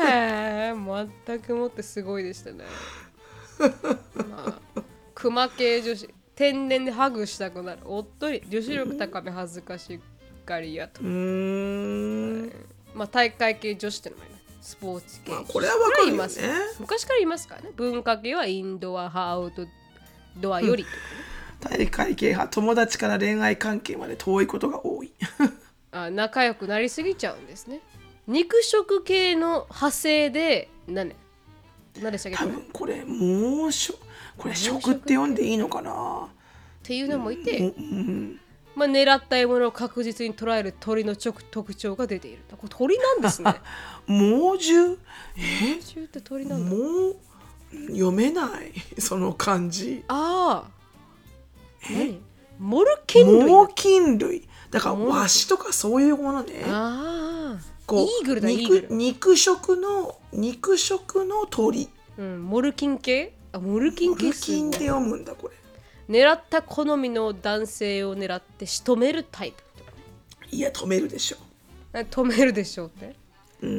[0.00, 0.74] え
[1.26, 2.64] 全くもってすごいでしたね
[4.30, 4.82] まあ
[5.14, 9.98] クマ系女子天然でハグしたくなるおっとり女子力高め恥ずかし
[10.48, 11.00] がり屋と。
[11.02, 12.52] うーん。
[12.94, 14.70] まあ大会系女子ってのもあります。
[14.70, 16.14] スポーツ系、まあこれはわかるよね。
[16.14, 16.40] います。
[16.80, 17.70] 昔からいますからね。
[17.76, 19.66] 文化系はインドア派アウト
[20.36, 20.88] ドアよりね、
[21.60, 25.12] 大会系派友達から恋愛関係まで遠いことが多い。
[25.92, 27.80] あ仲良くなりすぎちゃうんですね。
[28.26, 31.14] 肉食系の派生で何？
[32.00, 32.38] 何でしたっけ？
[32.38, 32.98] 多これ。
[32.98, 33.94] っ分これ猛暑。
[34.36, 36.28] これ食って読んでいいのかな？
[36.82, 38.40] ていうのもいて、うん。
[38.78, 42.42] まあ、狙った獲物を確実に捉える鳥の直特徴が出ている。
[42.50, 43.54] これ鳥なんですね。
[44.06, 44.96] 猛獣？
[45.60, 46.76] 昆虫って鳥なんだ。
[46.76, 47.16] もう
[47.88, 48.72] 読めない？
[49.00, 50.04] その漢字。
[50.06, 50.70] ああ。
[51.90, 52.20] 何？
[52.58, 54.48] モルキン類猛だ禽類。
[54.70, 56.64] だからワシとかそういうものね。
[56.66, 57.78] ああ。
[57.86, 58.58] こうイーグルだイー
[58.90, 61.88] 肉肉食の肉食の鳥。
[62.16, 63.34] うん、モルキン系？
[63.52, 65.54] あモルキン系モルキンって読むんだこれ
[66.08, 69.62] 狙った好みの男性を狙って仕留めるタイプ。
[70.50, 71.36] いや止めるでしょ。
[71.92, 73.14] あ止めるでしょうって？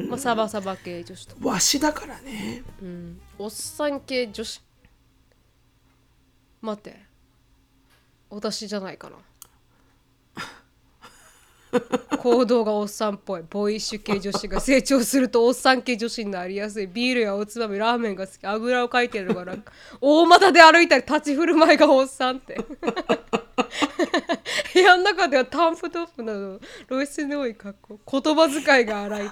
[0.08, 2.62] まあ、サバサバ系女子とか、わしだからね。
[2.82, 4.62] うん、おっさん系女子。
[6.60, 7.00] 待って。
[8.28, 9.16] 私じゃないかな
[12.18, 13.42] 行動がおっさんっぽい。
[13.48, 16.86] ボーイッシュ系女子が成長するとおっさん系女子になりやすい。
[16.86, 18.46] ビールやおつまみラーメンが好き。
[18.46, 22.58] あぐらをかいてるのがなんか大股で歩いたり立ち振る舞いがおっさんって。
[24.74, 28.20] 部屋の中ではタンプトップなど露出の多い格好。
[28.20, 29.30] 言葉遣いが荒い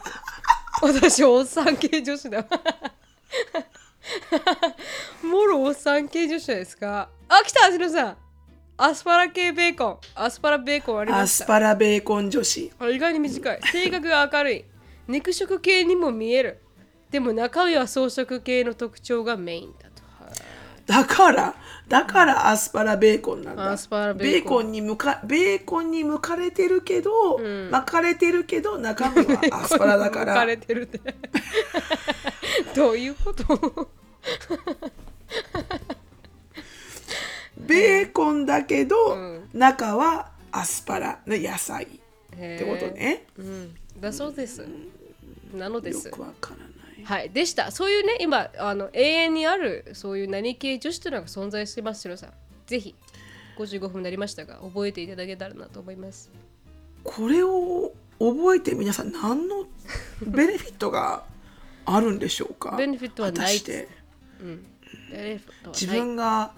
[0.80, 2.46] 私おっさん系女子だ。
[5.22, 7.08] もろおっさん系女子じゃないですか。
[7.28, 8.27] あ来た芦野さん。
[8.80, 9.96] アスパラ系ベーコン。
[10.14, 11.44] アスパラベーコンありまアした。
[11.44, 12.70] スパラベーコン女子。
[12.78, 13.60] あ意外に短い。
[13.72, 14.64] 性格が明るい。
[15.08, 16.60] 肉食系にも見える。
[17.10, 20.02] でも中身は草食系の特徴がメインだと。
[20.24, 20.34] はい
[20.86, 21.54] だから
[21.88, 23.72] だからアスパラベーコンなんだ。
[23.72, 24.70] アスパラベーコン。
[24.70, 27.38] に向かベーコンに向かれてるけど、
[27.70, 31.00] 巻かれてるけど中身はアスパラだか抜 かられてるって。
[32.76, 33.88] どういうこと？
[37.66, 39.48] ベーコンだけど、ん。
[39.52, 41.84] 中はアスパラの野菜。
[41.84, 41.88] っ
[42.34, 44.64] ってことね、うん、だそうです。
[45.52, 46.08] なのです。
[46.08, 47.04] よくわからない。
[47.04, 47.30] はい。
[47.30, 47.70] でした。
[47.70, 52.32] そういうね今あの永遠にあるそういう何系女子というのが存在してますシロさん。
[52.66, 52.94] ぜひ
[53.58, 56.30] 55分になりましたが覚えていただけたらなと思います。
[57.02, 59.64] これを覚えて皆さん何の
[60.26, 61.24] ベネフィットが
[61.86, 62.74] あるんでしょうか？
[62.78, 63.88] ベネフィットはない果たして。
[64.40, 64.66] うん。
[65.10, 65.80] ベネフィットはない。
[65.80, 66.52] 自分が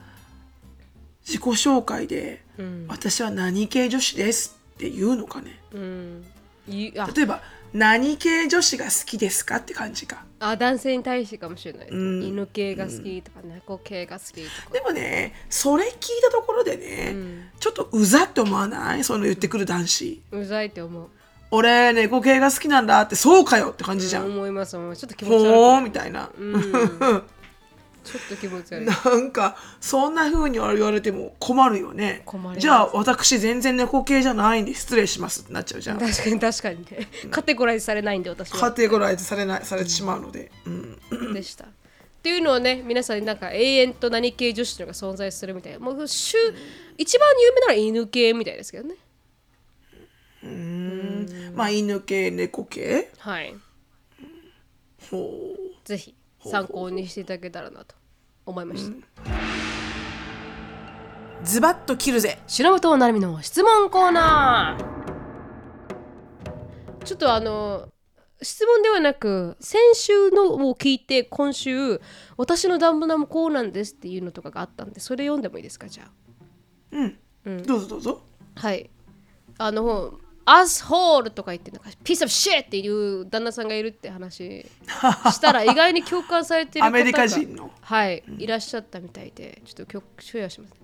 [1.26, 2.86] 自己紹介で、うん。
[2.88, 5.60] 私は何系女子ですって言うのかね。
[5.72, 6.24] うん。
[6.68, 6.92] 例
[7.22, 7.40] えば
[7.72, 10.24] 何系女子が好きですかって感じか。
[10.40, 11.88] あ男性に対してかもしれない。
[11.88, 12.22] うん。
[12.22, 14.72] 犬系が好きとか猫系が好きとか。
[14.72, 15.92] でもねそれ聞い
[16.22, 17.50] たところでね、ん。
[17.60, 19.04] ちょっとうざって思わない？
[19.04, 20.22] その言ってくる男子。
[20.32, 21.08] うざいって思う。
[21.52, 25.00] 俺猫系が好きなんだってそうかよって感じじゃん、思います思います。
[25.00, 27.22] ちょっと気持ち悪いみたいな、うん
[28.04, 28.86] ちょっと気持ち悪い。
[28.86, 32.24] なんかそんな風に言われても困るよね。
[32.58, 35.98] じゃあ私全然猫系じゃないんで失礼しますってなっちゃうじゃん。
[35.98, 37.08] 確かに確かにね。
[37.30, 38.58] カテゴライズされないんで私は。
[38.58, 41.64] カテゴライズされないされてしまうので、うん、でした。
[41.64, 41.68] っ
[42.22, 45.78] ていうのをね皆さんになんか永遠と何系女子というのが存在するみたいな。
[45.78, 46.36] もう週
[46.98, 48.94] 一番有名なのは犬系みたいですけどね。
[51.54, 53.10] まあ犬系猫系。
[53.18, 53.54] はい。
[55.10, 55.86] ほう。
[55.86, 56.14] ぜひ
[56.44, 57.94] 参考にしていただけたらなと。
[58.46, 58.96] 思いました、
[61.44, 62.38] ズバッと切るぜ。
[62.46, 65.00] 白本なるみの質問コーナー。
[67.04, 67.88] ちょっとあの
[68.42, 72.00] 質問ではなく先週のを聞いて今週
[72.36, 76.10] 私のダンボナもこうなんですっていうのとかがあったんでそれ読んでもいいですかじゃあ。
[76.92, 78.22] うん、どうぞどうぞ。
[78.56, 78.90] はい。
[79.58, 84.66] あの、アスホールとか言って、なんか、ピースオブシェっていう旦那さんがいるって話。
[84.66, 86.98] したら、意外に共感されてる方が。
[86.98, 87.70] アメリカ人の？
[87.80, 90.74] はい、いらっしゃったみたいで、ちょっとシェアします。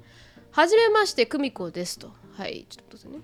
[0.52, 2.12] はじめまして、久美子ですと。
[2.36, 3.18] はい、ちょっとね。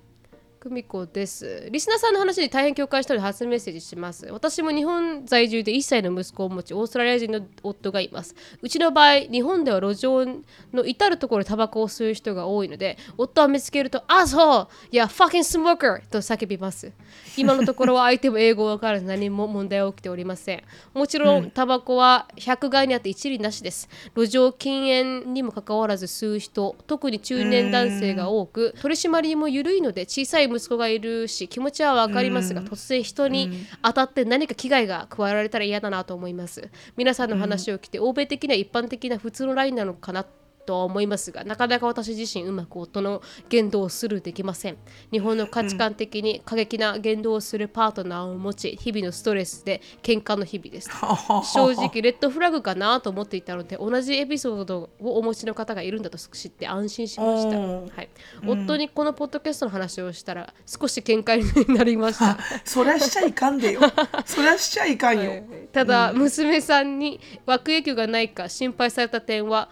[0.62, 1.66] 久美子です。
[1.72, 4.26] リスナーさんの話に大変共感したので初メッセージします。
[4.26, 8.36] 私も日本在住で1歳の息子を持ち、オーストラリア人の夫がいます。
[8.60, 10.24] うちの場合、日本では路上
[10.72, 16.08] の至る所でタバコを吸う人が多いので、夫は見つけると、アスホーいや、fucking smoker!
[16.08, 16.92] と叫びます。
[17.36, 20.62] 今のところは相手も英語わからず何も問題は起きておりません。
[20.94, 23.88] もちろん、タバコは100害にあって一理なしです。
[24.14, 36.70] 路上禁煙にもかかわらず吸う人、特に中年男性が多く、取り締まりも緩いので小さい息子がいるし、気持ちはわかりますが、突然人に当たって何か危害が加えられたら嫌だなと思います。
[36.96, 40.26] 皆さんの話を聞いて、欧米的な一般的な普通のラインなのかな
[40.64, 44.76] とは思いますがなかなか私自身うまく夫の言動をスルーできません。
[45.10, 50.90] 日本の価値観的に過激な言動をするパートナーを持ち日々のストレスで喧嘩の日々です。
[51.52, 58.08] 正直レッドフラグかなと思っていたので同じエピソードをお持ちの方がいるんだと知って安心しました、はい。
[58.46, 61.36] 夫にこのポッドキャストの話をしたら少し喧嘩
[61.68, 62.38] になりました。
[62.64, 63.80] そりゃしちゃいかんでよ。
[64.24, 69.68] そりゃしちゃいかんよ、ただ、娘さんに悪影響がないか心配された点は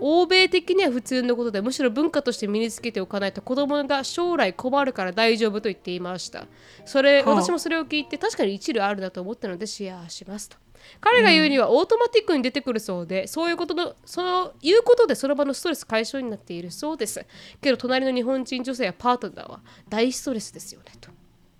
[0.00, 6.46] 欧米的には普通のことでむしろ文化として身につけておかないと子供が将来困るから大丈夫と言っていました。
[6.84, 7.34] それ、はあ。
[7.36, 10.56] 私もそれを聞いて確かに一理あるなと思ったのでシェアしますと。
[11.00, 17.26] 彼が言うにはオートマティックに出てくるそうで、そういうことのその言うことでその場のストレス解消になっているそうです。
[17.60, 21.10] けど隣の日本人女性やパートナーは大ストレスですよねと、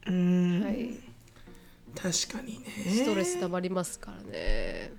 [0.07, 0.63] うん。
[0.63, 0.91] はい、
[1.95, 2.67] 確かにね。
[2.91, 4.93] ストレス溜まりますからね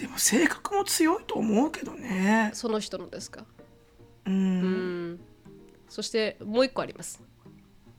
[0.00, 2.50] でも性格も強いと思うけどね。
[2.54, 3.44] その人のですか？
[4.24, 4.34] うん。
[4.34, 4.36] う
[5.16, 5.20] ん。
[5.88, 7.22] そしてもう一個あります。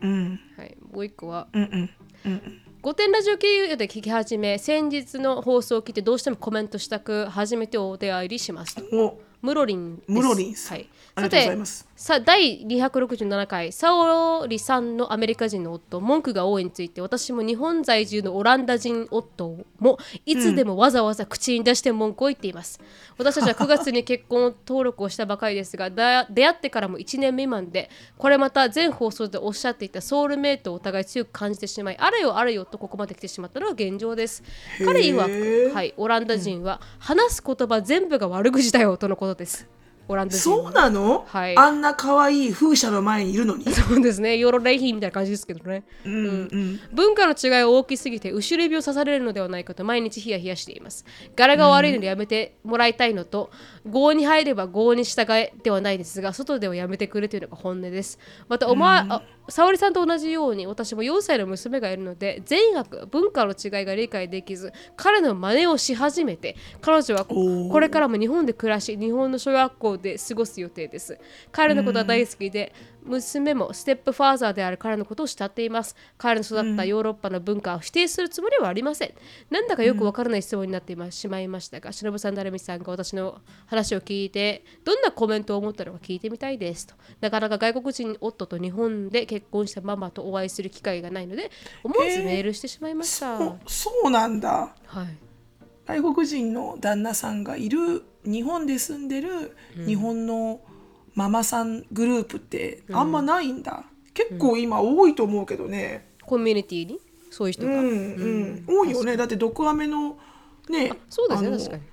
[0.02, 0.40] うん。
[0.58, 1.90] はい、もう一個はうん
[2.26, 2.62] うん。
[2.82, 8.84] 御殿ラジオ経由で聞き始め先日の放送を聞いてどうしてもコメントしたく初めてお出会いしますと。
[8.98, 9.22] お。
[9.44, 10.78] ムロリンムロリンさん。
[10.78, 11.58] はい、さて
[11.96, 13.72] さ第267回。
[13.72, 22.80] サオリさんのアメリカ人の夫文句が多いについて私も日本在住のオランダ人夫もいつでもわざわざ口に出して文句を言っています、
[23.18, 34.44] 私たちは9月に結婚登録をしたばかりですがだ出会ってからも1年未満でこれまた全放送でおっしゃっていたソウルメイトをお互い強く感じてしまいあれよあれよとここまで来てしまったのが現状です。
[34.84, 39.68] 彼曰く、はい、オランダ人は話す言葉全部が悪口だよとのことです
[40.12, 41.58] オランダ人はそうなの、はい。
[41.58, 43.66] あんな可愛い風車の前にいるのに？
[43.72, 45.84] そうですね、ヨーロレイヒーみたいな感じですけどね。
[46.06, 51.06] うんうん文化の違いは大きすぎて、後ろ指を刺されるのではないかと毎日ヒヤヒヤしています。
[51.36, 53.50] 柄が悪いのでやめてもらいたいのと、
[53.86, 58.20] 合に入れば合に従えではないですが、外ではやめてくれというのが本音です。
[58.48, 71.20] また、お前、あ沙織さんと同じように、私も4歳の娘がいるので、善悪、文化の違いが理解できず、彼の真似をし始めて、彼女はこれからも日本で暮らし、日本の小学校で過ごす予定です。
[71.52, 72.74] 彼のことは大好きで、
[73.04, 75.96] 娘もステップファーザーである彼のことを慕っています。
[76.18, 79.14] 彼の育ったヨーロッパの文化を否定するつもりはありません。
[79.50, 86.96] なんだかよくわからない質問になってしまいましたが、忍さん、成美さんが私の話を聞いて、どんなコメントを思ったのか聞いてみたいですと。
[87.22, 91.52] なかなか外国人夫と日本で結婚したママとお会いする機会がないので、
[91.84, 93.38] 思わずメールしてしまいました。
[93.38, 95.32] そうそうなんだはい。
[95.86, 100.62] 外国人の旦那さんがいる日本で住んでる日本の
[101.14, 103.84] ママさんグループってあんまないんだ、
[104.14, 106.10] 結構今多いと思うけどね。
[106.26, 107.00] コミュニティに？
[107.30, 107.74] そういう人が？
[107.74, 109.18] うんうん、多いよね。
[109.18, 110.18] だって毒アメの
[110.70, 111.84] ねそうですね、確かに。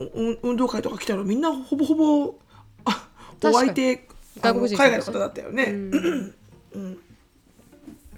[0.00, 2.34] う運動会とか来たらみんなほぼほぼ
[2.84, 3.08] あ
[3.44, 4.08] お相手
[4.40, 5.74] 外国人海外の方だったよね。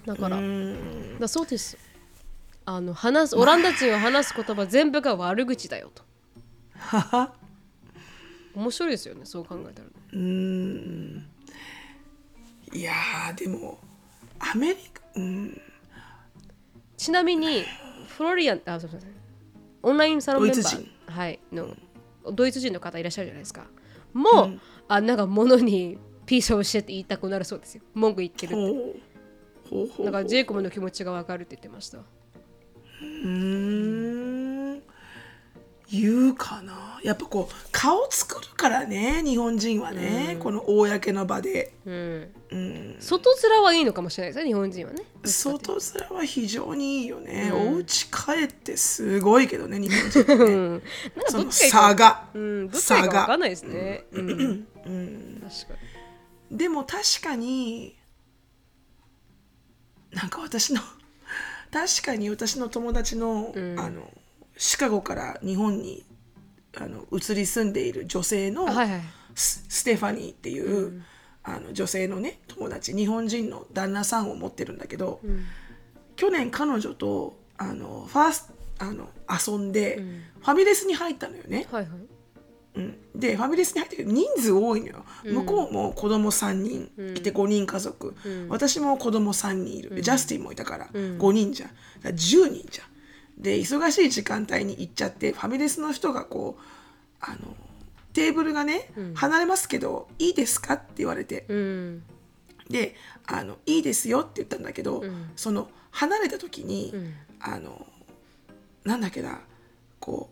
[0.05, 1.19] だから、うん。
[1.19, 1.77] だそうです。
[2.65, 6.03] あの話すオランダ人は話す言葉全部が悪口だよと。
[8.55, 9.94] 面白いですよね、そう考えたら、ね。
[10.15, 11.27] うん
[12.73, 13.77] いやーでも
[14.39, 15.61] アメリカうん
[16.97, 17.63] ちなみに、
[18.07, 19.09] フロリアン、あ、すみません。
[19.83, 21.75] オンラインサロンメンバドイツー、はい、の
[22.31, 23.65] ドイツ人の方いらっしゃるじゃないですか。
[24.13, 27.83] もう、あなんか物にピースをしてって言いたくなるそうですよ。
[27.93, 28.55] 文句言ってるって。
[28.55, 28.73] ほう
[29.69, 31.99] ほうほうだからジェイコブの気持ちがわかるって言ってました。
[31.99, 34.04] うーん
[35.91, 42.31] 言うかなやっぱこう顔作るからね日本人はね、この公の場で、うん。
[42.51, 45.03] うん、外面はいいのかもしれないですね、日本人はね。
[45.23, 45.77] 外
[46.09, 50.71] 面は非常にいいよね、お家帰ってすごいけどね日本人ってねうん。
[50.71, 50.83] なんか
[51.27, 54.05] そのどっちがいいか差が、うん、どっちがいいかんないですね。
[54.11, 54.29] うん。
[54.29, 55.73] うん、確か
[56.49, 56.57] に。
[56.57, 57.97] でも確かに
[60.11, 60.81] なんか私の
[61.71, 64.09] 確かに私の友達の,、あの
[64.57, 66.05] シカゴから日本に
[66.77, 69.01] あの移り住んでいる女性の、はいはい。
[69.35, 71.03] スステファニーっていう、
[71.43, 75.19] あの女性のね友達日本人の旦那さんを持ってるんだけど、
[76.15, 80.01] 去年彼女とあのファースあの遊んで、
[80.39, 81.67] ファミレスに入ったのよね。
[81.71, 81.91] はいはい。
[82.75, 88.15] うん、でファミレスに入ってる人数多いのよ、向こうも子供3人いて5人家族、
[88.49, 91.67] 私も子供3人いる、でジャスティンもいたから5人じゃ。
[91.67, 92.17] んだから10
[92.51, 92.83] 人じゃ。
[92.83, 92.94] ん
[93.37, 96.61] で忙しい時間帯に行っちゃってファミレスの人がこう
[97.19, 97.55] あの
[98.13, 102.03] テーブルがね、離れますけどいいですかって言われて、うん。
[102.69, 102.95] で
[103.27, 105.03] あの「いいですよ」って言ったんだけど、
[105.35, 106.93] その離れた時に、
[107.39, 107.85] あの
[108.85, 109.41] なんだっけな
[109.99, 110.29] こ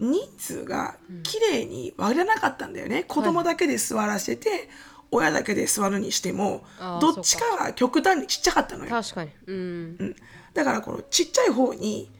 [0.00, 4.70] う人数が綺麗に割れなかったんだよね、子供だけで座らせて、
[5.10, 9.30] 親だけで座るにしてもあーどっちかが極端にちっちゃかったのよ、確かに。
[9.46, 9.56] うん。
[9.98, 10.16] うん、
[10.54, 12.10] だからこのちっちゃい方に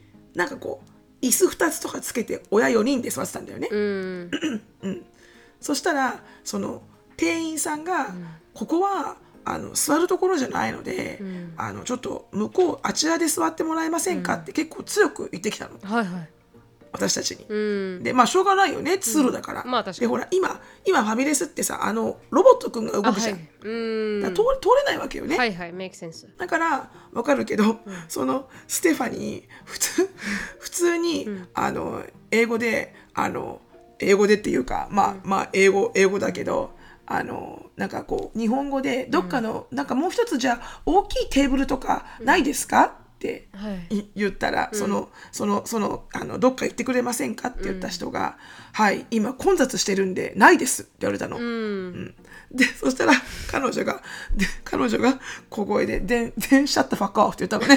[0.41, 0.80] なんかこ
[1.22, 4.30] う椅子2つとかつけて親4人で座ってたんだよね、うん。
[5.61, 6.80] そしたらその
[7.18, 8.14] 店員さんが、
[8.55, 11.20] ここはあの座るところじゃないので、
[11.59, 15.78] あのちょっと向こうあちらで座ってもらえませんかって結構強く言ってきたの。
[15.82, 16.28] はいはい。
[16.93, 17.47] 私たちに。
[17.49, 17.57] う
[18.01, 18.03] ん。
[18.03, 19.64] でまあしょうがないよね通路だから。
[19.64, 23.34] まあ確かにでほら今今ファミレスってさあのロボットくんが動あ、くじゃん。
[23.34, 23.49] はい。
[23.62, 24.20] うん。
[24.22, 25.36] だから通通れないわけよね。
[25.36, 26.28] はいはい、メイクセンス。
[26.36, 30.11] だからわかるけど、そのステファニー普通
[30.59, 33.61] 普通に、あの英語であの
[33.99, 36.70] 英語でっていうかまあ、まあ英語英語だけど
[37.07, 48.39] あのなんかこう日本語でどっかの、なんかもう一つじゃあ大きいテーブルとかないですか、ってはいい言ったら、そのそのそのあのどっか行ってくれませんかって言った人が
[48.73, 51.37] 「はい今混雑してるんでないです」って言われたの。
[51.37, 52.14] うん
[52.51, 53.12] でそしたら
[53.49, 54.03] 彼女が
[54.35, 57.77] で彼女が小声で「で電シャッタファックオフ」って言ったの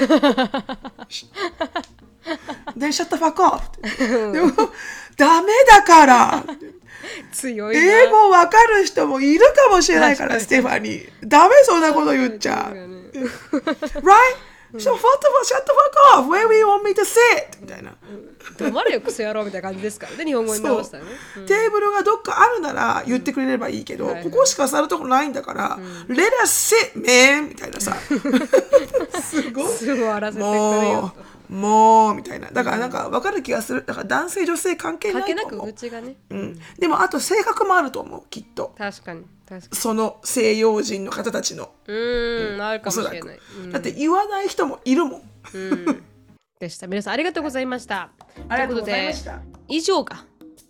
[2.74, 4.32] 電シャッタファックオフって。
[4.32, 4.50] でも
[5.16, 6.66] ダメだからって
[7.30, 11.10] 強いな英語わかる人もいるかもしれないから、ステファニー。
[11.22, 12.74] ダメそんなこと言っちゃう。
[14.00, 14.53] right?
[14.76, 16.28] So, what the fuck, shut the fuck off!
[16.28, 17.60] Where do you want me to sit?
[17.60, 17.94] みたいな。
[18.58, 21.10] 黙れよクソ野郎みたいな感じですからね 日本語に直したらね
[21.46, 27.48] テーブルがどっかあるなら言ってくれればいいけど、ここしか座るとこないんだから、Let us sit, man!
[27.48, 27.96] みたいなさ。
[29.22, 29.68] すごい。
[29.68, 31.14] すぐ終わらせてくれもよ
[31.50, 32.50] う、もう、みたいな。
[32.50, 33.84] だからなんか分かる気がする。
[33.86, 35.66] だから男性女性関係と関係なくないと思う。
[35.66, 38.74] 愚痴がねうん、でもあと性格もあると思う、きっと。
[38.76, 39.24] 確かに
[39.72, 41.72] その西洋人の方たちの。
[41.86, 42.62] にうーん。
[42.62, 43.70] あるかもしれない、うん。
[43.72, 45.22] だって言わない人もいるもん。
[46.58, 46.86] でした。
[46.86, 48.10] 皆さんありがとうございました。
[48.48, 49.40] ありがとうございました。
[49.68, 50.24] 以上が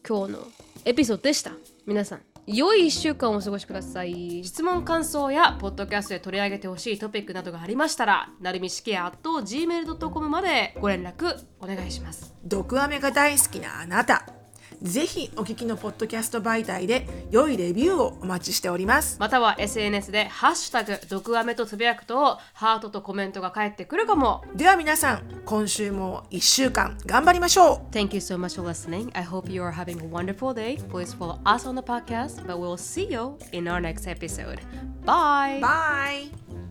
[0.07, 0.49] 今日の
[0.85, 1.53] エピソードでした。
[1.87, 4.43] 皆さん良い1週間をお過ごしください。
[4.45, 12.35] 質問感想やポッドキャストで取り上げてほしいトピックなどがありましたらなるみしきや gmail.com までご連絡お願いします。
[12.45, 14.43] 毒アメが大好きなあなた。
[14.85, 19.16] ぜひお聞きのポッドキャスト媒体で良いレビューをお待ちしております。
[19.18, 29.11] または SNS で「ハッシュタグ毒アメ」とつぶやくとハートとコメントが返ってくるかもでは皆さん、今週も1週間頑張りましょう Thank you so much for listening.
[29.14, 30.76] I hope you are having a wonderful day.
[30.91, 34.61] Please follow us on the podcast, but we'll see you in our next episode.
[35.07, 35.61] Bye.
[35.61, 36.64] Bye!